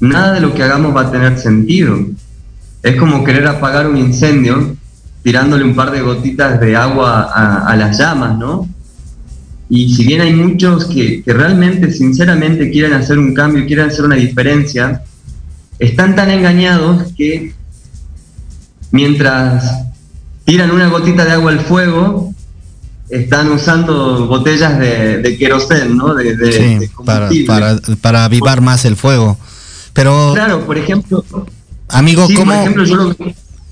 [0.00, 1.98] nada de lo que hagamos va a tener sentido.
[2.82, 4.78] Es como querer apagar un incendio
[5.24, 8.68] tirándole un par de gotitas de agua a, a las llamas, ¿no?
[9.70, 14.04] Y si bien hay muchos que, que realmente, sinceramente quieren hacer un cambio, quieren hacer
[14.04, 15.02] una diferencia,
[15.78, 17.54] están tan engañados que
[18.90, 19.64] mientras
[20.44, 22.32] tiran una gotita de agua al fuego,
[23.08, 26.14] están usando botellas de, de querosén, ¿no?
[26.14, 29.38] De, de- Sí, de para, para, para avivar más el fuego.
[29.92, 31.24] Pero, Claro, por ejemplo,
[31.88, 33.16] amigo, sí, ¿cómo, por ejemplo, yo lo,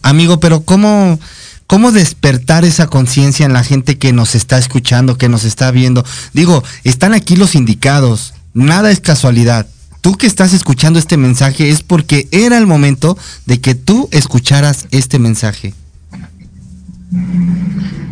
[0.03, 1.19] amigo, pero cómo,
[1.67, 6.05] cómo despertar esa conciencia en la gente que nos está escuchando, que nos está viendo?
[6.33, 9.67] Digo, están aquí los indicados, nada es casualidad.
[10.01, 14.87] Tú que estás escuchando este mensaje es porque era el momento de que tú escucharas
[14.91, 15.75] este mensaje.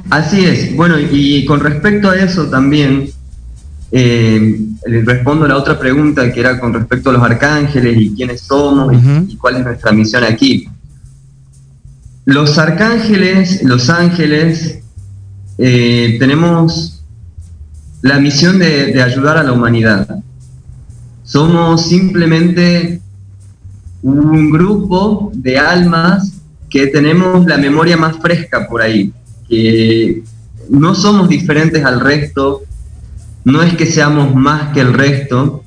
[0.08, 0.74] Así es.
[0.76, 3.10] Bueno, y con respecto a eso también,
[3.92, 4.60] eh,
[5.04, 8.94] respondo a la otra pregunta que era con respecto a los arcángeles y quiénes somos
[9.28, 10.68] y, cuál es nuestra misión aquí.
[12.30, 14.78] Los arcángeles, los ángeles,
[15.58, 17.02] eh, tenemos
[18.02, 20.20] la misión de, de ayudar a la humanidad.
[21.24, 23.00] Somos simplemente
[24.04, 29.12] un grupo de almas que tenemos la memoria más fresca por ahí,
[29.48, 30.22] que
[30.68, 32.62] no somos diferentes al resto,
[33.44, 35.64] no es que seamos más que el resto,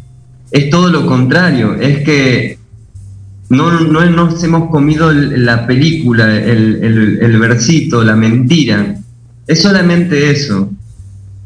[0.49, 2.62] es todo lo contrario, es que
[3.53, 8.95] no, no nos hemos comido el- la película, el, el- el versito, la mentira,
[9.47, 10.69] es solamente eso.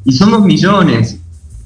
[0.05, 1.17] Y somos millones,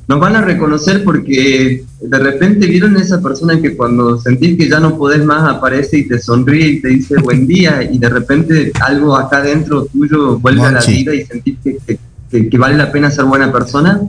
[0.07, 4.67] nos van a reconocer porque de repente vieron a esa persona que cuando sentís que
[4.67, 8.09] ya no podés más aparece y te sonríe y te dice buen día y de
[8.09, 11.99] repente algo acá dentro tuyo vuelve a la vida y sentís que, que-
[12.31, 14.01] que- que vale la pena ser buena persona.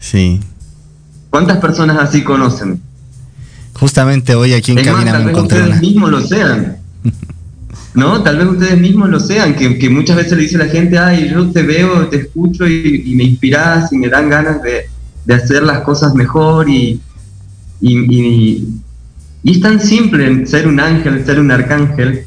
[0.00, 0.40] Sí.
[1.30, 2.80] ¿Cuántas personas así conocen?
[3.74, 5.80] Justamente hoy aquí en Es más, cabina tal me vez encontré ustedes una.
[5.88, 6.76] mismos lo sean.
[7.94, 8.22] ¿No?
[8.22, 11.30] Tal vez ustedes mismos lo sean, que, que muchas veces le dice la gente, ay,
[11.32, 14.86] yo te veo, te escucho y, y me inspiras y me dan ganas de,
[15.24, 17.00] de hacer las cosas mejor y,
[17.80, 18.68] y, y-
[19.46, 22.24] y es tan simple ser un ángel, ser un arcángel.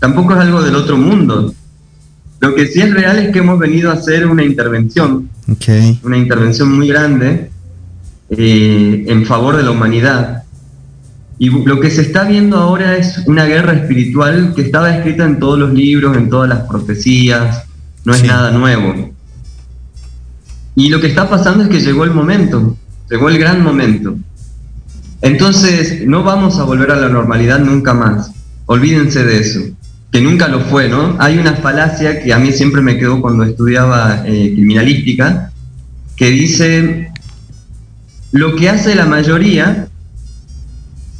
[0.00, 1.54] Tampoco es algo del otro mundo.
[2.40, 5.30] Lo que sí es real es que hemos venido a hacer una intervención
[6.02, 7.50] una intervención muy grande
[8.30, 10.42] eh, en favor de la humanidad.
[11.44, 15.38] Y lo que se está viendo ahora es una guerra espiritual que estaba escrita en
[15.38, 17.64] todos los libros, en todas las profecías,
[18.02, 18.26] no es Sí.
[18.26, 19.12] nada nuevo.
[20.74, 22.78] Y lo que está pasando es que llegó el momento,
[23.10, 24.16] llegó el gran momento.
[25.20, 28.30] Entonces, no vamos a volver a la normalidad nunca más.
[28.64, 29.60] Olvídense de eso,
[30.10, 31.16] que nunca lo fue, ¿no?
[31.18, 35.52] Hay una falacia que a mí siempre me quedó cuando estudiaba eh, criminalística,
[36.16, 37.10] que dice,
[38.32, 39.88] lo que hace la mayoría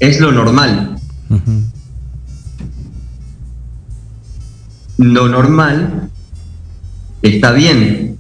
[0.00, 0.98] es lo normal.
[4.98, 6.11] Lo normal
[7.22, 8.18] está bien.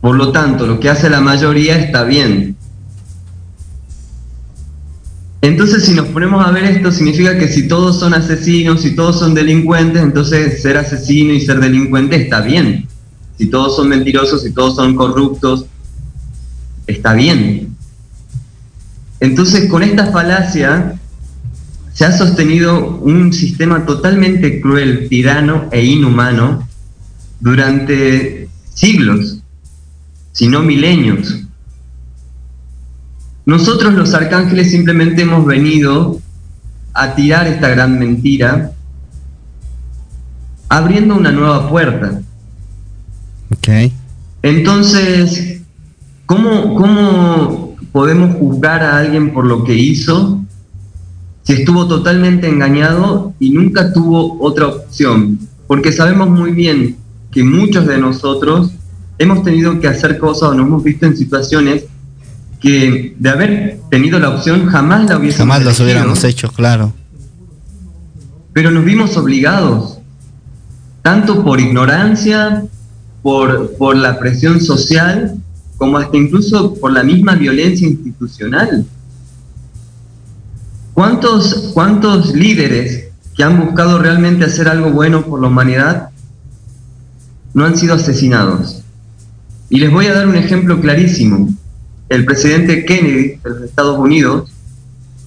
[0.00, 2.56] Por lo tanto, lo que hace la mayoría está bien.
[5.40, 9.18] Entonces, si nos ponemos a ver esto, significa que si todos son asesinos, si todos
[9.18, 12.88] son delincuentes, entonces ser asesino y ser delincuente está bien.
[13.36, 15.66] Si todos son mentirosos, si todos son corruptos,
[16.86, 17.73] está bien.
[19.20, 20.98] Entonces, con esta falacia
[21.92, 26.68] se ha sostenido un sistema totalmente cruel, tirano e inhumano
[27.38, 29.38] durante siglos,
[30.32, 31.44] si no milenios.
[33.46, 36.20] Nosotros los arcángeles simplemente hemos venido
[36.94, 38.72] a tirar esta gran mentira,
[40.68, 42.20] abriendo una nueva puerta.
[43.52, 43.92] Ok.
[44.42, 45.60] Entonces,
[46.26, 47.63] ¿cómo, ¿cómo
[47.94, 50.44] podemos juzgar a alguien por lo que hizo
[51.44, 55.38] si estuvo totalmente engañado y nunca tuvo otra opción?
[55.68, 56.96] Porque sabemos muy bien
[57.30, 58.72] que muchos de nosotros
[59.16, 61.84] hemos tenido que hacer cosas o nos hemos visto en situaciones
[62.60, 66.92] que de haber tenido la opción jamás la hubiésemos Jamás los elegido, hubiéramos hecho, claro.
[68.52, 70.00] pero nos vimos obligados,
[71.02, 72.64] tanto por ignorancia,
[73.22, 75.36] por, por la presión social,
[75.76, 78.86] como hasta incluso por la misma violencia institucional.
[80.92, 86.10] ¿Cuántos, cuántos líderes que han buscado realmente hacer algo bueno por la humanidad
[87.52, 88.82] no han sido asesinados?
[89.68, 91.48] Y les voy a dar un ejemplo clarísimo.
[92.08, 94.54] El presidente Kennedy de los Estados Unidos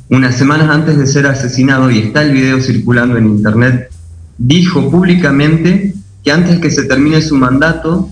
[0.09, 3.91] unas semanas antes de ser asesinado, y está el video circulando en internet,
[4.37, 5.93] dijo públicamente
[6.23, 8.09] que antes que se termine su mandato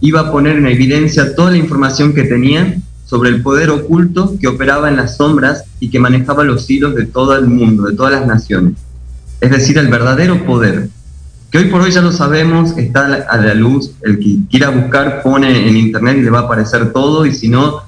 [0.00, 4.48] iba a poner en evidencia toda la información que tenía sobre el poder oculto que
[4.48, 8.12] operaba en las sombras y que manejaba los hilos de todo el mundo, de todas
[8.12, 8.74] las naciones.
[9.40, 10.88] Es decir, el verdadero poder,
[11.50, 15.22] que hoy por hoy ya lo sabemos, está a la, luz, el que quiera buscar
[15.22, 17.82] pone en internet y le va a aparecer todo, y si no,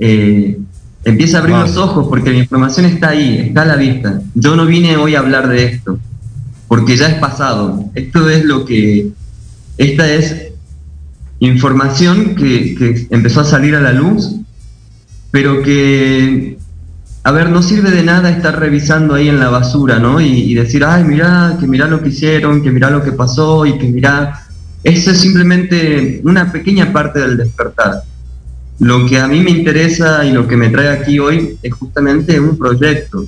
[0.00, 0.58] eh,
[1.04, 1.66] empieza a abrir Wow.
[1.66, 4.20] los ojos porque la información está ahí, está a la vista.
[4.34, 6.00] Yo no vine hoy a hablar de esto,
[6.66, 7.84] porque ya es pasado.
[7.94, 9.10] Esto es lo que,
[9.76, 10.48] esta es
[11.40, 14.36] información que, que empezó a salir a la luz,
[15.30, 16.58] pero que,
[17.22, 20.20] a ver, no sirve de nada estar revisando ahí en la basura, ¿no?
[20.20, 23.66] Y, y decir, ay, mirá, que mirá lo que hicieron, que mirá lo que pasó
[23.66, 24.44] y que mirá...
[24.84, 28.04] Eso es simplemente una pequeña parte del despertar.
[28.78, 32.38] Lo que a mí me interesa y lo que me trae aquí hoy es justamente
[32.38, 33.26] un proyecto.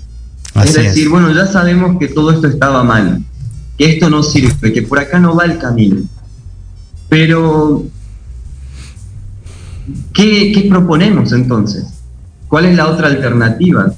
[0.54, 1.10] Así es decir, es.
[1.10, 3.20] bueno, ya sabemos que todo esto estaba mal,
[3.76, 6.02] que esto no sirve, que por acá no va el camino.
[7.08, 7.84] Pero
[10.12, 11.86] ¿qué, qué proponemos entonces?
[12.48, 13.92] ¿Cuál es la otra alternativa?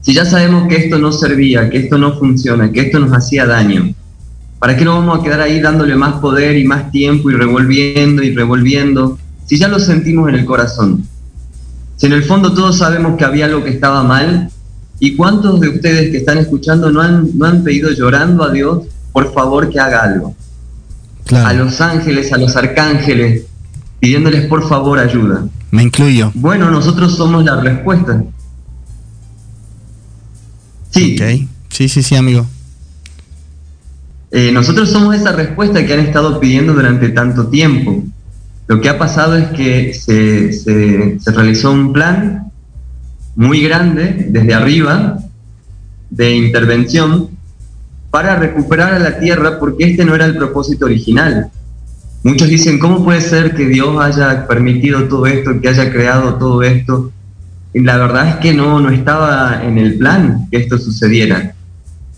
[0.00, 3.46] Si ya sabemos que esto no servía, que esto no funciona, que esto nos hacía
[3.46, 3.94] daño,
[4.58, 8.22] ¿para qué nos vamos a quedar ahí dándole más poder y más tiempo y revolviendo
[8.22, 9.18] y revolviendo?
[9.46, 11.04] Si ya lo sentimos en el corazón.
[11.96, 14.50] Si en el fondo todos sabemos que había algo que estaba mal,
[15.00, 18.84] ¿y cuántos de ustedes que están escuchando no han, no han pedido llorando a Dios,
[19.12, 20.28] por favor, que haga algo?
[20.28, 23.47] A Claro, los ángeles, a los arcángeles,
[24.00, 25.46] pidiéndoles por favor ayuda.
[25.70, 26.30] me incluyo.
[26.34, 28.22] Bueno, nosotros somos la respuesta.
[30.90, 31.16] Sí.
[31.68, 32.46] Sí, sí, sí, amigo.
[34.30, 38.02] eh, nosotros somos esa respuesta que han estado pidiendo durante tanto tiempo.
[38.66, 42.50] Lo que ha pasado es que se, se- se realizó un plan
[43.36, 45.18] muy grande desde arriba
[46.10, 47.30] de intervención
[48.10, 51.50] para recuperar a la tierra porque este no era el propósito original.
[52.22, 56.62] Muchos dicen, ¿cómo puede ser que Dios haya permitido todo esto, que haya creado todo
[56.62, 57.12] esto?
[57.72, 61.54] Y la verdad es que no, no estaba en el plan que esto sucediera.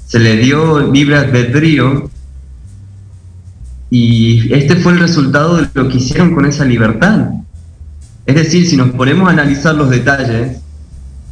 [0.06, 2.10] Se le dio libre albedrío
[3.90, 7.30] y este fue el resultado de lo que hicieron con esa libertad.
[8.24, 10.60] Es decir, si nos ponemos a analizar los detalles,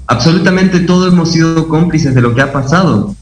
[0.06, 3.14] absolutamente todos hemos sido cómplices de lo que ha pasado,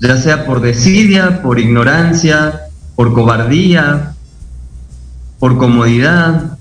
[0.00, 2.62] ya sea por desidia, por ignorancia,
[2.96, 4.14] por cobardía,
[5.38, 6.58] por comodidad,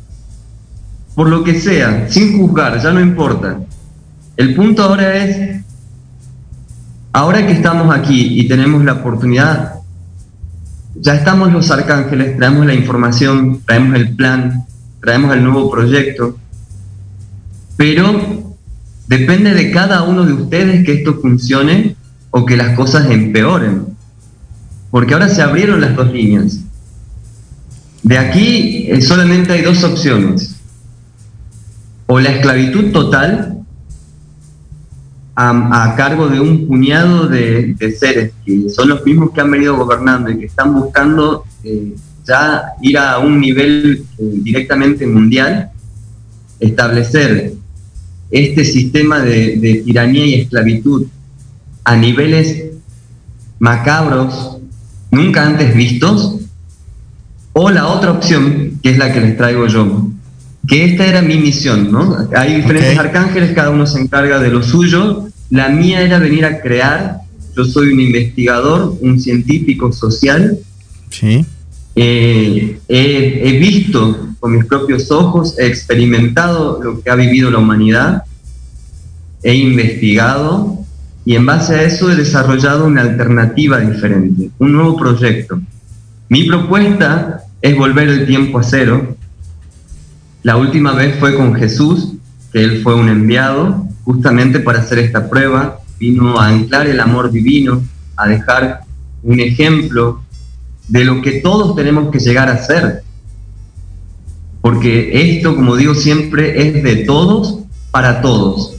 [1.15, 3.59] por lo que sea, sin juzgar, ya no importa.
[4.35, 5.61] El punto ahora es,
[7.11, 9.73] ahora que estamos aquí y tenemos la oportunidad,
[10.95, 14.65] ya estamos los arcángeles, traemos la información, traemos el plan,
[15.01, 16.37] traemos el nuevo proyecto,
[17.77, 18.55] pero
[19.07, 21.95] depende de cada uno de ustedes que esto funcione
[22.29, 23.87] o que las cosas empeoren,
[24.91, 26.59] porque ahora se abrieron las dos líneas.
[28.03, 30.55] De aquí eh, solamente hay dos opciones.
[32.05, 33.57] O la esclavitud total
[35.35, 40.31] a, cargo de un puñado de, seres que son los mismos que han venido gobernando
[40.31, 41.93] y que están buscando eh,
[42.25, 45.69] ya ir a un nivel eh, directamente mundial,
[46.59, 47.53] establecer
[48.31, 51.05] este sistema de tiranía y esclavitud
[51.83, 52.65] a niveles
[53.59, 54.57] macabros
[55.11, 56.36] nunca antes vistos,
[57.59, 60.09] o la otra opción, que es la que les traigo yo,
[60.67, 62.15] que esta era mi misión, ¿no?
[62.35, 65.27] Hay diferentes arcángeles, cada uno se encarga de lo suyo.
[65.49, 67.21] La mía era venir a crear,
[67.55, 70.59] yo soy un investigador, un científico social,
[71.09, 71.43] Sí.
[71.95, 77.57] eh, he, he visto con mis propios ojos, he experimentado lo que ha vivido la
[77.57, 78.23] humanidad,
[79.41, 80.77] he investigado
[81.25, 85.59] y en base a eso he desarrollado una alternativa diferente, un nuevo proyecto.
[86.29, 89.15] Mi propuesta es volver el tiempo a cero.
[90.43, 92.13] La última vez fue con Jesús,
[92.51, 97.31] que él fue un enviado justamente para hacer esta prueba, vino a anclar el amor
[97.31, 97.83] divino,
[98.15, 98.81] a dejar
[99.23, 100.21] un ejemplo
[100.87, 103.03] de lo que todos tenemos que llegar a ser.
[104.61, 107.59] Porque esto, como digo siempre, es de todos
[107.91, 108.77] para todos.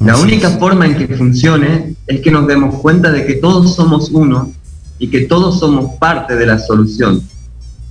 [0.00, 0.58] La Así única es.
[0.58, 4.52] forma en que funcione es que nos demos cuenta de que todos somos uno
[4.98, 7.22] y que todos somos parte de la solución.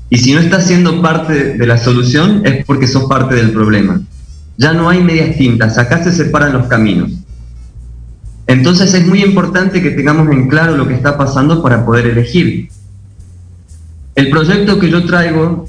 [0.09, 4.01] Y si no estás siendo parte de la solución es porque sos parte del problema.
[4.57, 7.11] Ya no hay medias tintas, acá se separan los caminos.
[8.47, 12.69] Entonces es muy importante que tengamos en claro lo que está pasando para poder elegir.
[14.13, 15.67] El proyecto que yo traigo,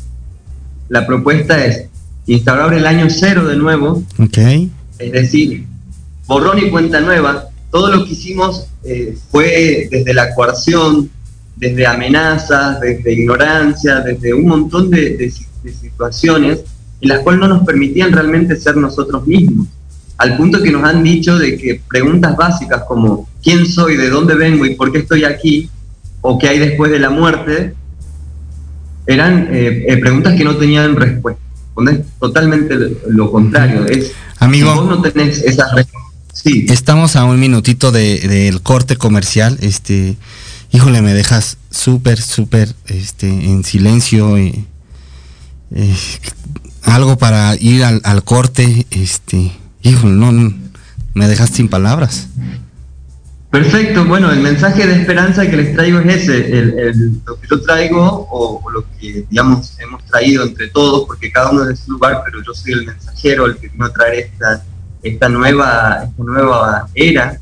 [0.88, 1.86] la propuesta es
[2.26, 4.38] instaurar el año cero de nuevo, Ok.
[4.98, 5.64] es decir,
[6.26, 7.46] borrón y cuenta nueva.
[7.70, 11.10] Todo lo que hicimos eh, fue desde la coerción,
[11.56, 15.32] desde amenazas, desde ignorancia, desde un montón de, de
[15.66, 16.60] de situaciones
[17.00, 19.66] en las cuales no nos permitían realmente ser nosotros mismos.
[20.16, 24.34] Al punto que nos han dicho de que preguntas básicas como quién soy, de dónde
[24.34, 25.68] vengo y por qué estoy aquí,
[26.20, 27.74] o qué hay después de la muerte,
[29.06, 31.40] eran eh, eh, preguntas que no tenían respuesta.
[31.90, 32.74] Es totalmente
[33.08, 33.84] lo, contrario.
[33.86, 34.72] Es, Amigo.
[34.72, 36.02] si vos no tenés esas respuestas.
[36.32, 39.58] Sí, Estamos a un minutito de- del corte comercial.
[39.60, 40.16] Este,
[40.76, 44.36] híjole, me dejas súper, súper, este, en silencio.
[44.36, 44.64] eh,
[45.74, 45.96] eh,
[46.82, 49.52] algo para ir al, corte, este,
[49.82, 50.54] híjole, no,
[51.14, 52.28] me dejas sin palabras.
[53.50, 57.60] Perfecto, bueno, el mensaje de esperanza que les traigo es ese, el- lo que yo
[57.62, 61.76] traigo o, o lo que, digamos, hemos traído entre todos, porque cada uno es de
[61.76, 64.62] su lugar, pero yo soy el mensajero, el que vino a traer esta,
[65.02, 67.40] esta, nueva, esta nueva era,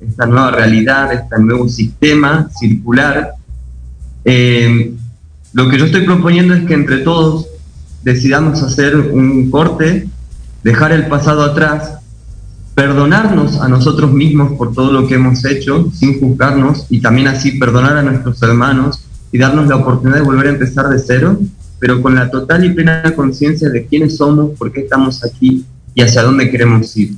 [0.00, 3.32] esta nueva realidad, este nuevo sistema circular.
[4.24, 4.94] Eh,
[5.52, 7.46] lo que yo estoy proponiendo es que entre todos
[8.02, 10.08] decidamos hacer un corte,
[10.62, 11.94] dejar el pasado atrás,
[12.74, 17.52] perdonarnos a nosotros mismos por todo lo que hemos hecho, sin juzgarnos, y también así
[17.52, 21.38] perdonar a nuestros hermanos y darnos la oportunidad de volver a empezar de cero,
[21.78, 26.02] pero con la total y plena conciencia de quiénes somos, por qué estamos aquí y
[26.02, 27.14] hacia dónde queremos ir.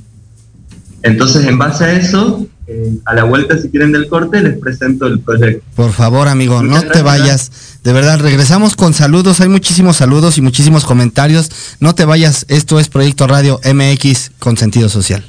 [1.01, 5.07] Entonces, en base a eso, eh, a la vuelta, si quieren del corte, les presento
[5.07, 5.65] el proyecto.
[5.75, 7.51] Por favor, amigo, Muchas no te vayas.
[7.83, 9.41] De verdad, regresamos con saludos.
[9.41, 11.49] Hay muchísimos saludos y muchísimos comentarios.
[11.79, 12.45] No te vayas.
[12.47, 15.25] Esto es Proyecto Radio MX con sentido social.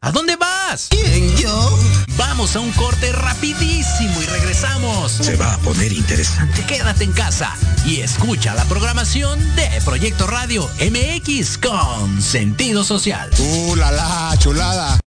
[0.00, 0.88] ¿A dónde vas?
[0.90, 1.78] ¿Quién, yo?
[2.16, 5.12] Vamos a un corte rapidísimo y regresamos.
[5.12, 6.64] Se va a poner interesante.
[6.66, 7.54] Quédate en casa
[7.84, 13.30] y escucha la programación de Proyecto Radio MX con sentido social.
[13.38, 14.98] ¡Uh, la, la, chulada!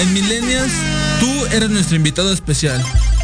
[0.00, 0.72] En Millennials,
[1.20, 2.82] tú eres nuestro invitado especial.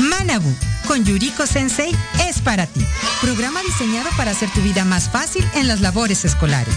[0.00, 0.54] Manabu
[0.86, 1.94] con Yuriko Sensei
[2.28, 2.84] es para ti.
[3.20, 6.74] Programa diseñado para hacer tu vida más fácil en las labores escolares.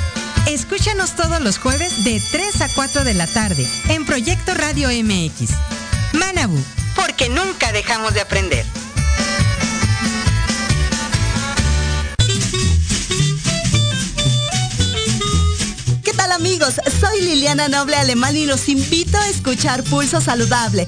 [0.48, 5.52] Escúchanos todos los jueves de 3 a 4 de la tarde en Proyecto Radio MX.
[6.14, 6.58] Manabu,
[6.96, 8.66] porque nunca dejamos de aprender.
[16.04, 16.76] ¿Qué tal amigos?
[17.02, 20.88] Soy Liliana Noble Alemán y los invito a escuchar Pulso Saludable,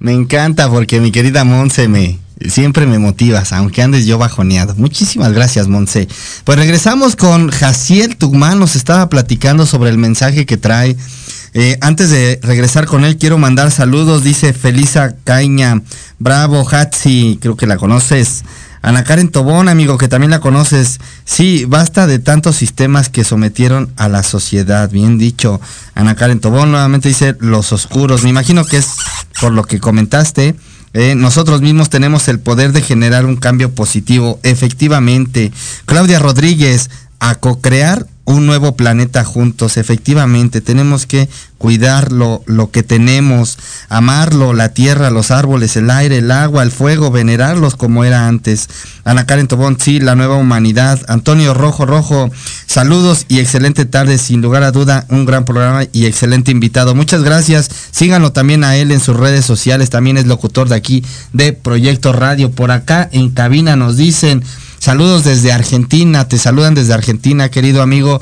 [0.00, 4.74] Me encanta porque mi querida Monse me siempre me motivas, aunque andes yo bajoneado.
[4.76, 6.08] Muchísimas gracias, Monse.
[6.44, 10.96] Pues regresamos con Jaciel Tugman, nos estaba platicando sobre el mensaje que trae.
[11.54, 15.82] Eh, antes de regresar con él, quiero mandar saludos, dice Felisa Caña,
[16.18, 18.44] bravo, Hatsi, creo que la conoces.
[18.82, 21.00] Ana Karen Tobón, amigo, que también la conoces.
[21.24, 24.90] Sí, basta de tantos sistemas que sometieron a la sociedad.
[24.90, 25.60] Bien dicho.
[25.94, 28.22] Ana Karen Tobón nuevamente dice los oscuros.
[28.22, 28.88] Me imagino que es
[29.40, 30.54] por lo que comentaste.
[30.94, 34.40] eh, nosotros mismos tenemos el poder de generar un cambio positivo.
[34.42, 35.52] Efectivamente.
[35.84, 36.88] Claudia Rodríguez,
[37.20, 39.78] a co-crear un nuevo planeta juntos.
[39.78, 43.58] Efectivamente, tenemos que cuidar lo, lo que tenemos,
[43.88, 48.68] amarlo, la tierra, los árboles, el aire, el agua, el fuego, venerarlos como era antes.
[49.04, 51.00] Ana Karen Tobón, sí, la nueva humanidad.
[51.08, 52.30] Antonio Rojo Rojo,
[52.66, 56.94] saludos y excelente tarde, sin lugar a duda, un gran programa y excelente invitado.
[56.94, 57.70] Muchas gracias.
[57.90, 61.02] Síganlo también a él en sus redes sociales, también es locutor de aquí
[61.32, 62.50] de Proyecto Radio.
[62.50, 64.44] Por acá en cabina nos dicen...
[64.78, 68.20] Saludos desde Argentina, te saludan desde Argentina, querido amigo.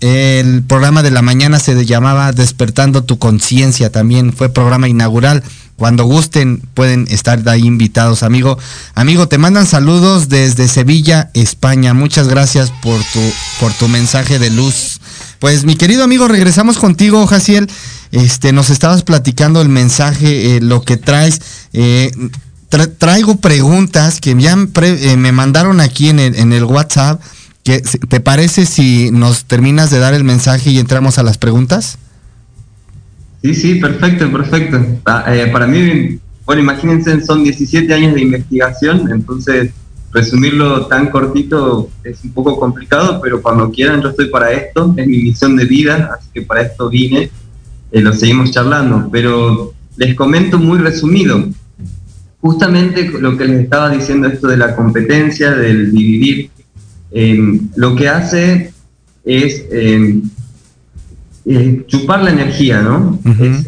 [0.00, 5.42] El programa de la mañana se llamaba Despertando tu conciencia, también fue programa inaugural.
[5.76, 8.58] Cuando gusten pueden estar de ahí invitados, amigo.
[8.94, 11.94] Amigo, te mandan saludos desde Sevilla, España.
[11.94, 13.20] Muchas gracias por tu
[13.58, 15.00] por tu mensaje de luz.
[15.40, 17.68] Pues mi querido amigo, regresamos contigo, Jaciel.
[18.12, 21.40] Este, nos estabas platicando el mensaje, eh, lo que traes.
[21.72, 22.12] Eh,
[22.74, 27.20] tra traigo preguntas que ya pre eh, me mandaron aquí en el, en el WhatsApp.
[27.62, 31.98] Que, ¿Te parece si nos terminas de dar el mensaje y entramos a las preguntas?
[33.42, 34.84] Sí, sí, perfecto, perfecto.
[35.06, 39.70] Ah, eh, para mí, bueno, imagínense, son 17 años de investigación, entonces
[40.12, 45.06] resumirlo tan cortito es un poco complicado, pero cuando quieran yo estoy para esto, es
[45.06, 47.30] mi misión de vida, así que para esto vine,
[47.92, 51.48] eh, lo seguimos charlando, pero les comento muy resumido.
[52.44, 56.50] Justamente lo que les estaba diciendo esto de la competencia, del dividir,
[57.10, 58.70] eh, lo que hace
[59.24, 60.20] es eh,
[61.86, 63.18] chupar la energía, ¿no?
[63.40, 63.66] es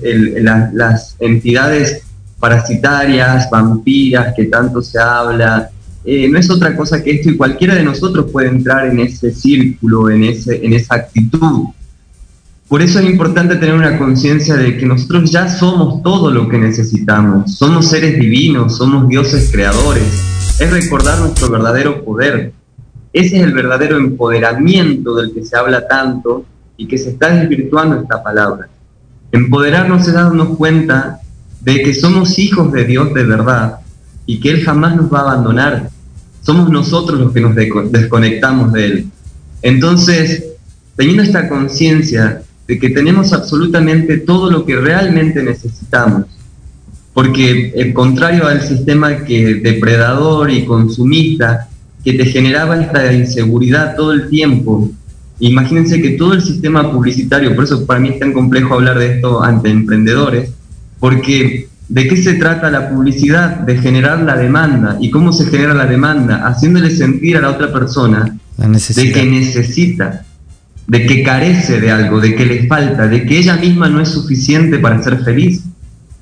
[0.74, 2.03] las entidades
[2.39, 5.70] parasitarias, vampiras, que tanto se habla,
[6.05, 9.33] eh, no es otra cosa que esto y cualquiera de nosotros puede entrar en ese
[9.33, 11.68] círculo, en, ese, en esa actitud.
[12.69, 16.59] Por eso es importante tener una conciencia de que nosotros ya somos todo lo que
[16.59, 20.03] necesitamos, somos seres divinos, somos dioses creadores,
[20.59, 22.53] es recordar nuestro verdadero poder.
[23.12, 26.45] Ese es el verdadero empoderamiento del que se habla tanto
[26.77, 28.69] y que se está desvirtuando esta palabra.
[29.31, 31.21] Empoderarnos es darnos cuenta
[31.61, 33.79] de que somos hijos de Dios de verdad
[34.27, 35.89] y que Él jamás nos va a abandonar,
[36.43, 39.11] somos nosotros los que nos desconectamos de Él.
[39.62, 40.47] Entonces,
[40.97, 46.25] teniendo esta conciencia de que tenemos absolutamente todo lo que realmente necesitamos,
[47.14, 51.69] porque el contrario al sistema que depredador y consumista
[52.05, 54.91] que te generaba esta inseguridad todo el tiempo,
[55.39, 59.14] imagínense que todo el sistema publicitario, por eso para mí es tan complejo hablar de
[59.17, 60.51] esto ante emprendedores,
[60.99, 63.61] porque ¿De qué se trata la publicidad?
[63.61, 64.97] De generar la demanda.
[65.01, 66.47] ¿Y cómo se genera la demanda?
[66.47, 70.25] Haciéndole sentir a la otra persona de que necesita,
[70.87, 74.09] de que carece de algo, de que le falta, de que ella misma no es
[74.09, 75.62] suficiente para ser feliz.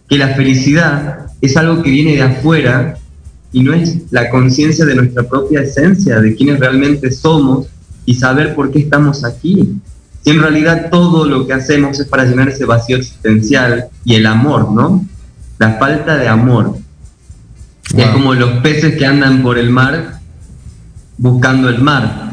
[0.09, 2.97] Que la felicidad es algo que viene de afuera
[3.53, 7.67] y no es la conciencia de nuestra propia esencia, de quienes realmente somos
[8.05, 9.77] y saber por qué estamos aquí.
[10.23, 14.27] Si en realidad todo lo que hacemos es para llenar ese vacío existencial y el
[14.27, 15.07] amor, ¿no?
[15.59, 16.77] la falta de amor.
[17.97, 20.21] Es como los peces que andan por el mar
[21.17, 22.24] buscando el mar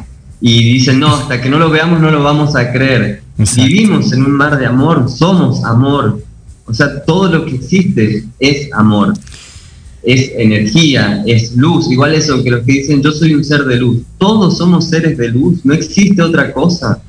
[0.41, 3.21] y dicen, no, hasta que no lo veamos no lo vamos a creer.
[3.55, 6.23] Vivimos en un mar de amor, somos amor.
[6.65, 9.13] O sea, todo lo que existe es amor.
[10.01, 11.91] Es energía, es luz.
[11.91, 14.01] Igual eso que los que dicen, yo soy un ser de luz.
[14.17, 16.99] Todos somos seres de luz, no existe otra cosa.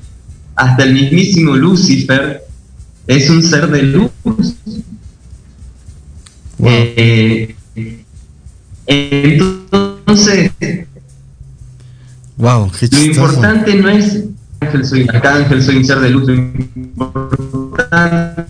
[0.55, 2.43] Hasta el mismísimo Lucifer
[3.07, 4.11] es un ser de luz.
[6.64, 7.57] Eh,
[8.87, 10.51] entonces,
[12.43, 14.24] wow, lo importante no es
[14.61, 18.43] ángel, soy arcángel, soy un ser de luz, lo importante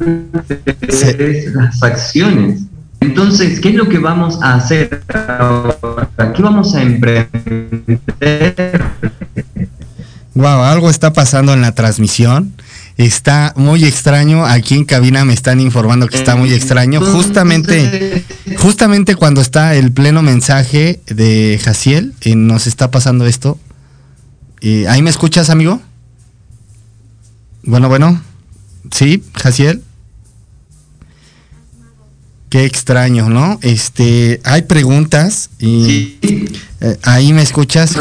[0.89, 2.63] es las acciones.
[3.01, 6.33] Entonces, ¿qué es lo que vamos a hacer ahora?
[6.35, 7.27] ¿Qué vamos a emprender?
[10.35, 12.55] Wow, algo está pasando en la transmisión.
[12.97, 14.47] Está muy extraño.
[14.47, 17.01] Aquí en cabina me están informando que está muy extraño.
[17.01, 18.25] Justamente,
[18.57, 23.59] justamente cuando está el pleno mensaje de Jaciel, eh, nos está pasando esto.
[24.63, 25.83] Eh, ¿Ahí me escuchas, amigo?
[27.65, 28.21] Bueno, bueno.
[28.91, 29.83] Sí, Jaciel.
[32.49, 33.59] Qué extraño, ¿no?
[33.63, 36.19] Este, hay preguntas y
[36.81, 37.97] eh, ahí me escuchas.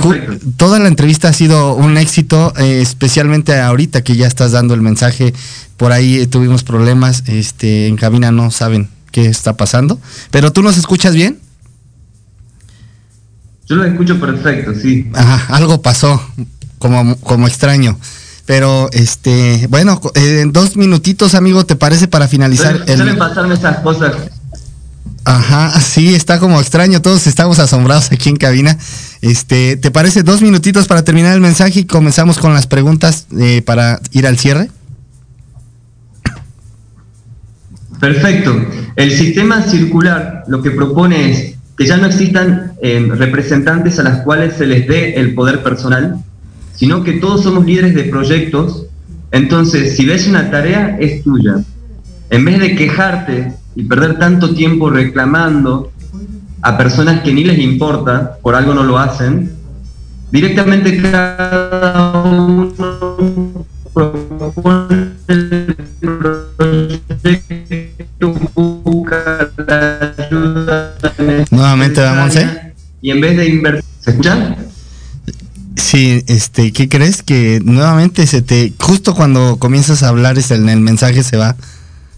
[0.57, 4.81] Toda la entrevista ha sido un éxito, eh, especialmente ahorita que ya estás dando el
[4.81, 5.33] mensaje.
[5.77, 10.01] Por ahí eh, tuvimos problemas, este, en cabina no saben qué está pasando.
[10.31, 11.39] Pero tú nos escuchas bien?
[13.71, 15.09] Yo lo escucho perfecto, sí.
[15.13, 16.21] Ajá, algo pasó,
[16.77, 17.97] como, como extraño.
[18.45, 22.83] Pero, este, bueno, en dos minutitos, amigo, ¿te parece para finalizar?
[22.85, 23.17] el...
[23.17, 24.13] pasarme esas cosas
[25.23, 28.77] Ajá, sí, está como extraño, todos estamos asombrados aquí en cabina.
[29.21, 33.61] Este, ¿te parece dos minutitos para terminar el mensaje y comenzamos con las preguntas eh,
[33.65, 34.69] para ir al cierre?
[38.01, 38.53] Perfecto.
[38.97, 44.21] El sistema circular lo que propone es que ya no existan eh, representantes a las
[44.21, 46.17] cuales se les dé el poder personal,
[46.73, 48.85] sino que todos somos líderes de proyectos.
[49.31, 51.63] Entonces, si ves una tarea, es tuya.
[52.29, 55.91] En vez de quejarte y perder tanto tiempo reclamando
[56.61, 59.51] a personas que ni les importa, por algo no lo hacen,
[60.31, 65.75] directamente cada uno propone el
[66.57, 67.51] proyecto,
[71.49, 72.73] Nuevamente vamos, ¿eh?
[73.01, 74.55] Y en vez de invertir, ¿se escucha?
[75.75, 77.23] Sí, este, ¿qué crees?
[77.23, 81.55] Que nuevamente se te, justo cuando comienzas a hablar es en el mensaje se va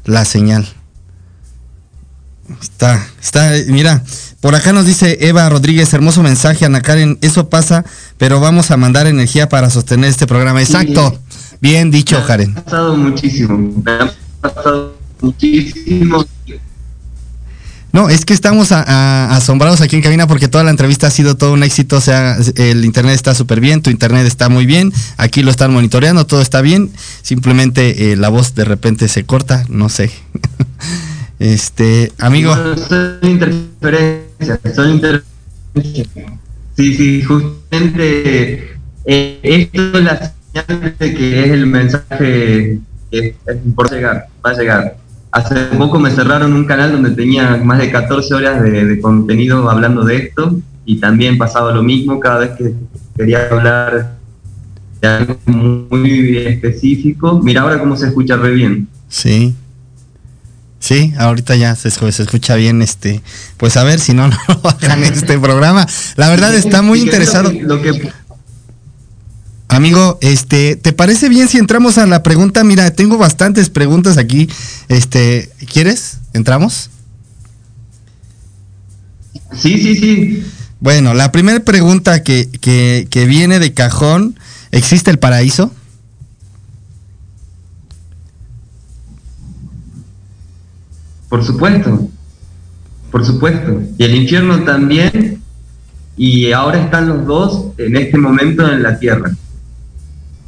[0.06, 0.68] la señal.
[2.62, 4.04] Está, está, mira,
[4.42, 7.86] por acá nos dice Eva Rodríguez, hermoso mensaje, Ana Karen, eso pasa,
[8.18, 10.62] pero vamos a mandar energía para sostener este programa.
[10.62, 11.18] Exacto,
[11.62, 12.54] bien dicho, Karen.
[12.54, 16.26] Me ha pasado muchísimo, me ha pasado muchísimo.
[17.94, 21.54] No, es que estamos asombrados aquí en cabina porque toda la entrevista ha sido todo
[21.54, 21.98] un éxito.
[21.98, 25.72] O sea, el internet está súper bien, tu internet está muy bien, aquí lo están
[25.72, 26.90] monitoreando, todo está bien.
[27.22, 30.10] Simplemente eh, la voz de repente se corta, no sé.
[31.40, 32.56] este, amigo.
[32.56, 36.08] son interferencias, son interferencias.
[36.76, 38.74] Sí, sí, justamente
[39.06, 42.80] eh, esto es la señal de que es el mensaje
[43.12, 45.03] que es por llegar, va a llegar.
[45.34, 50.06] Hace poco me cerraron un canal donde tenía más de 14 horas de, contenido hablando
[50.06, 52.76] de esto y también pasaba lo mismo cada vez que
[53.18, 54.14] quería hablar
[55.02, 57.42] de algo muy específico.
[57.44, 58.88] Mira ahora cómo se escucha re bien.
[59.10, 59.56] Sí.
[60.78, 63.24] Sí, ahorita ya se, se escucha bien este.
[63.58, 65.88] Pues a ver si no, no bajan este programa.
[66.16, 67.52] La verdad está muy interesado.
[67.52, 68.12] Lo que,
[69.74, 72.64] Amigo, este, ¿te parece bien si entramos a la pregunta?
[72.64, 74.48] Mira, tengo bastantes preguntas aquí.
[74.88, 76.20] Este, ¿quieres?
[76.34, 76.92] ¿Entramos?
[79.52, 80.44] Sí, sí, sí.
[80.80, 84.38] Bueno, la primera pregunta que, que, que viene de cajón,
[84.70, 85.74] ¿existe el paraíso?
[91.30, 92.12] Por supuesto,
[93.10, 93.82] por supuesto.
[93.98, 95.42] Y el infierno también,
[96.16, 99.36] y ahora están los dos en este momento en la tierra.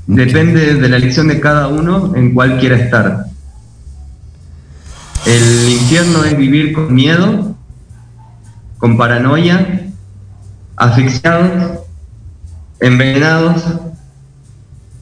[0.07, 3.25] Depende de la elección de cada uno en cuál quiera estar.
[5.25, 7.55] El infierno es vivir con miedo,
[8.77, 9.89] con paranoia,
[10.75, 11.79] asfixiados,
[12.79, 13.63] envenenados.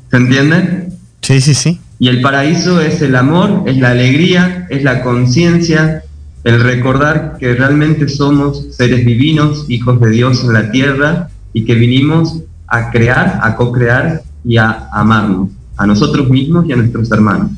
[0.09, 0.89] ¿Se entiende?
[1.21, 1.81] Sí, sí, sí.
[1.99, 6.03] Y el paraíso es el amor, es la alegría, es la conciencia,
[6.45, 11.75] el recordar que realmente somos seres divinos, hijos de Dios en la tierra y que
[11.75, 17.51] vinimos a crear, a co-crear y a amarnos, a nosotros mismos y a nuestros hermanos.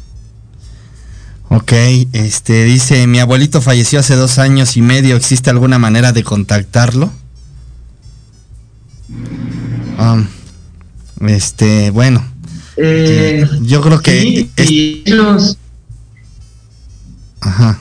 [1.49, 1.71] Ok,
[2.13, 7.11] este dice, mi abuelito falleció hace dos años y medio, ¿existe alguna manera de contactarlo?
[9.99, 10.27] Um,
[11.27, 12.25] este, bueno.
[12.77, 14.49] Eh, yo creo que...
[14.57, 15.57] Sí, ellos...
[17.41, 17.79] Ajá.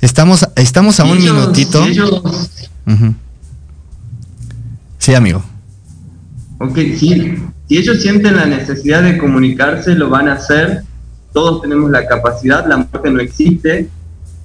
[0.00, 1.84] Estamos, estamos a un minutito.
[4.98, 5.44] Sí, amigo.
[6.58, 7.36] Ok, sí.
[7.68, 10.82] Si ellos sienten la necesidad de comunicarse, lo van a hacer.
[11.32, 13.88] Todos tenemos la capacidad, la muerte no existe.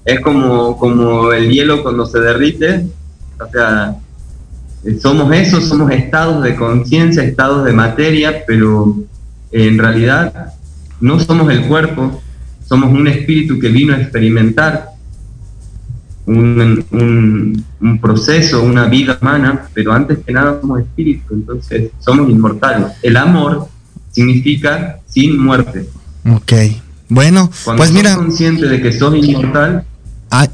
[0.06, 2.86] Es como, como el hielo cuando se derrite.
[3.40, 3.96] O sea,
[4.86, 8.96] eh, somos eso, somos estados de conciencia, estados de materia, pero
[9.52, 10.54] en realidad
[11.02, 12.22] no somos el cuerpo,
[12.66, 14.89] somos un espíritu que vino a experimentar
[16.30, 22.92] un, un, proceso, una vida humana, pero antes que nada somos espíritu, entonces somos inmortales.
[23.02, 23.68] El amor
[24.12, 25.90] significa sin muerte.
[26.30, 26.54] Ok.
[27.10, 28.16] Bueno, Cuando pues mira.
[28.16, 29.86] consciente de que sos inmortal.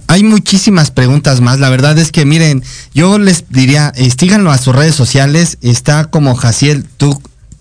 [0.07, 1.59] Hay, muchísimas preguntas más.
[1.59, 2.63] La verdad es que, miren,
[2.93, 5.57] yo les diría, síganlo a sus redes sociales.
[5.61, 6.85] Está como Jaciel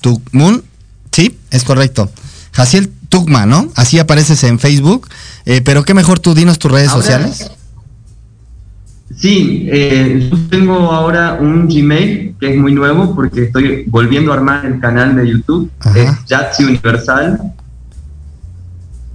[0.00, 0.62] Tukmun.
[1.10, 2.08] Sí, es correcto.
[2.52, 3.68] Jaciel Tukma, ¿no?
[3.74, 5.08] Así apareces en Facebook.
[5.44, 7.50] Eh, pero qué mejor tú dinos tus redes sociales.
[9.24, 14.34] Sí, eh, yo tengo ahora un Gmail que es muy nuevo porque estoy volviendo a
[14.34, 15.70] armar el canal de YouTube.
[15.96, 17.40] Es Yatsi Universal.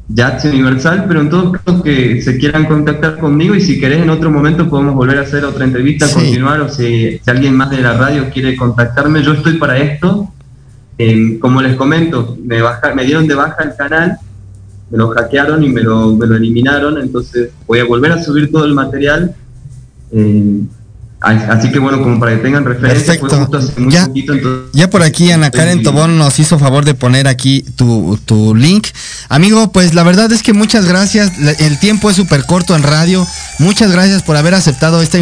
[0.07, 4.09] Yatsi Universal, pero en todo caso que se quieran contactar conmigo y si querés en
[4.09, 7.93] otro momento podemos volver a hacer otra entrevista, continuar o si, alguien más de la
[7.93, 10.33] radio quiere contactarme, yo estoy para esto.
[11.39, 14.17] como les comento, me, baja, me dieron de baja el canal,
[14.89, 18.51] me lo hackearon y me lo, me lo eliminaron, entonces voy a volver a subir
[18.51, 19.35] todo el material
[20.11, 20.63] eh,
[21.21, 23.19] así que bueno, como para que tengan referencia,
[23.89, 24.09] ya,
[24.71, 28.87] ya por aquí Ana Karen Tobón nos hizo favor de poner aquí tu, tu link.
[29.27, 31.31] Amigo, pues la verdad es que muchas gracias.
[31.59, 33.27] El tiempo es súper corto en radio.
[33.59, 35.17] Muchas gracias por haber aceptado esta,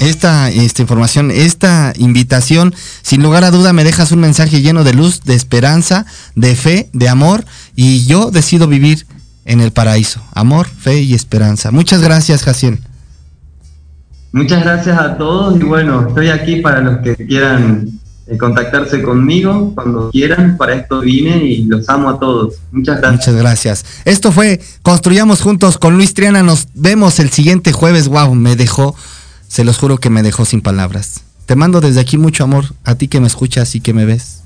[0.00, 2.74] esta, esta información, esta invitación.
[3.02, 6.90] Sin lugar a duda me dejas un mensaje lleno de luz, de esperanza, de fe,
[6.92, 7.44] de amor.
[7.74, 9.06] Y yo decido vivir
[9.46, 10.20] en el paraíso.
[10.34, 11.70] Amor, fe y esperanza.
[11.70, 12.80] Muchas gracias, Jaciel.
[14.32, 19.72] Muchas gracias a todos y bueno, estoy aquí para los que quieran eh, contactarse conmigo
[19.74, 20.56] cuando quieran.
[20.58, 22.56] Para esto vine y los amo a todos.
[22.70, 23.12] Muchas gracias.
[23.12, 23.84] Muchas gracias.
[24.04, 26.42] Esto fue Construyamos Juntos con Luis Triana.
[26.42, 28.08] Nos vemos el siguiente jueves.
[28.08, 28.94] Wow, me dejó,
[29.48, 31.22] se los juro que me dejó sin palabras.
[31.46, 34.42] Te mando desde aquí mucho amor a ti que me escuchas y que me ves.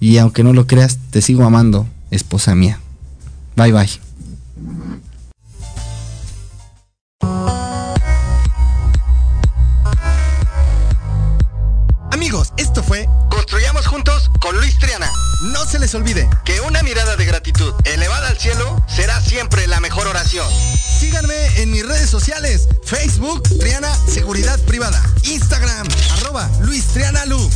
[0.00, 2.80] Y aunque no lo creas, te sigo amando, esposa mía.
[3.56, 4.07] Bye bye.
[15.58, 19.80] No se les olvide que una mirada de gratitud elevada al cielo será siempre la
[19.80, 20.48] mejor oración.
[21.00, 27.50] Síganme en mis redes sociales, Facebook, Triana Seguridad Privada, Instagram, arroba Luis Triana Lu.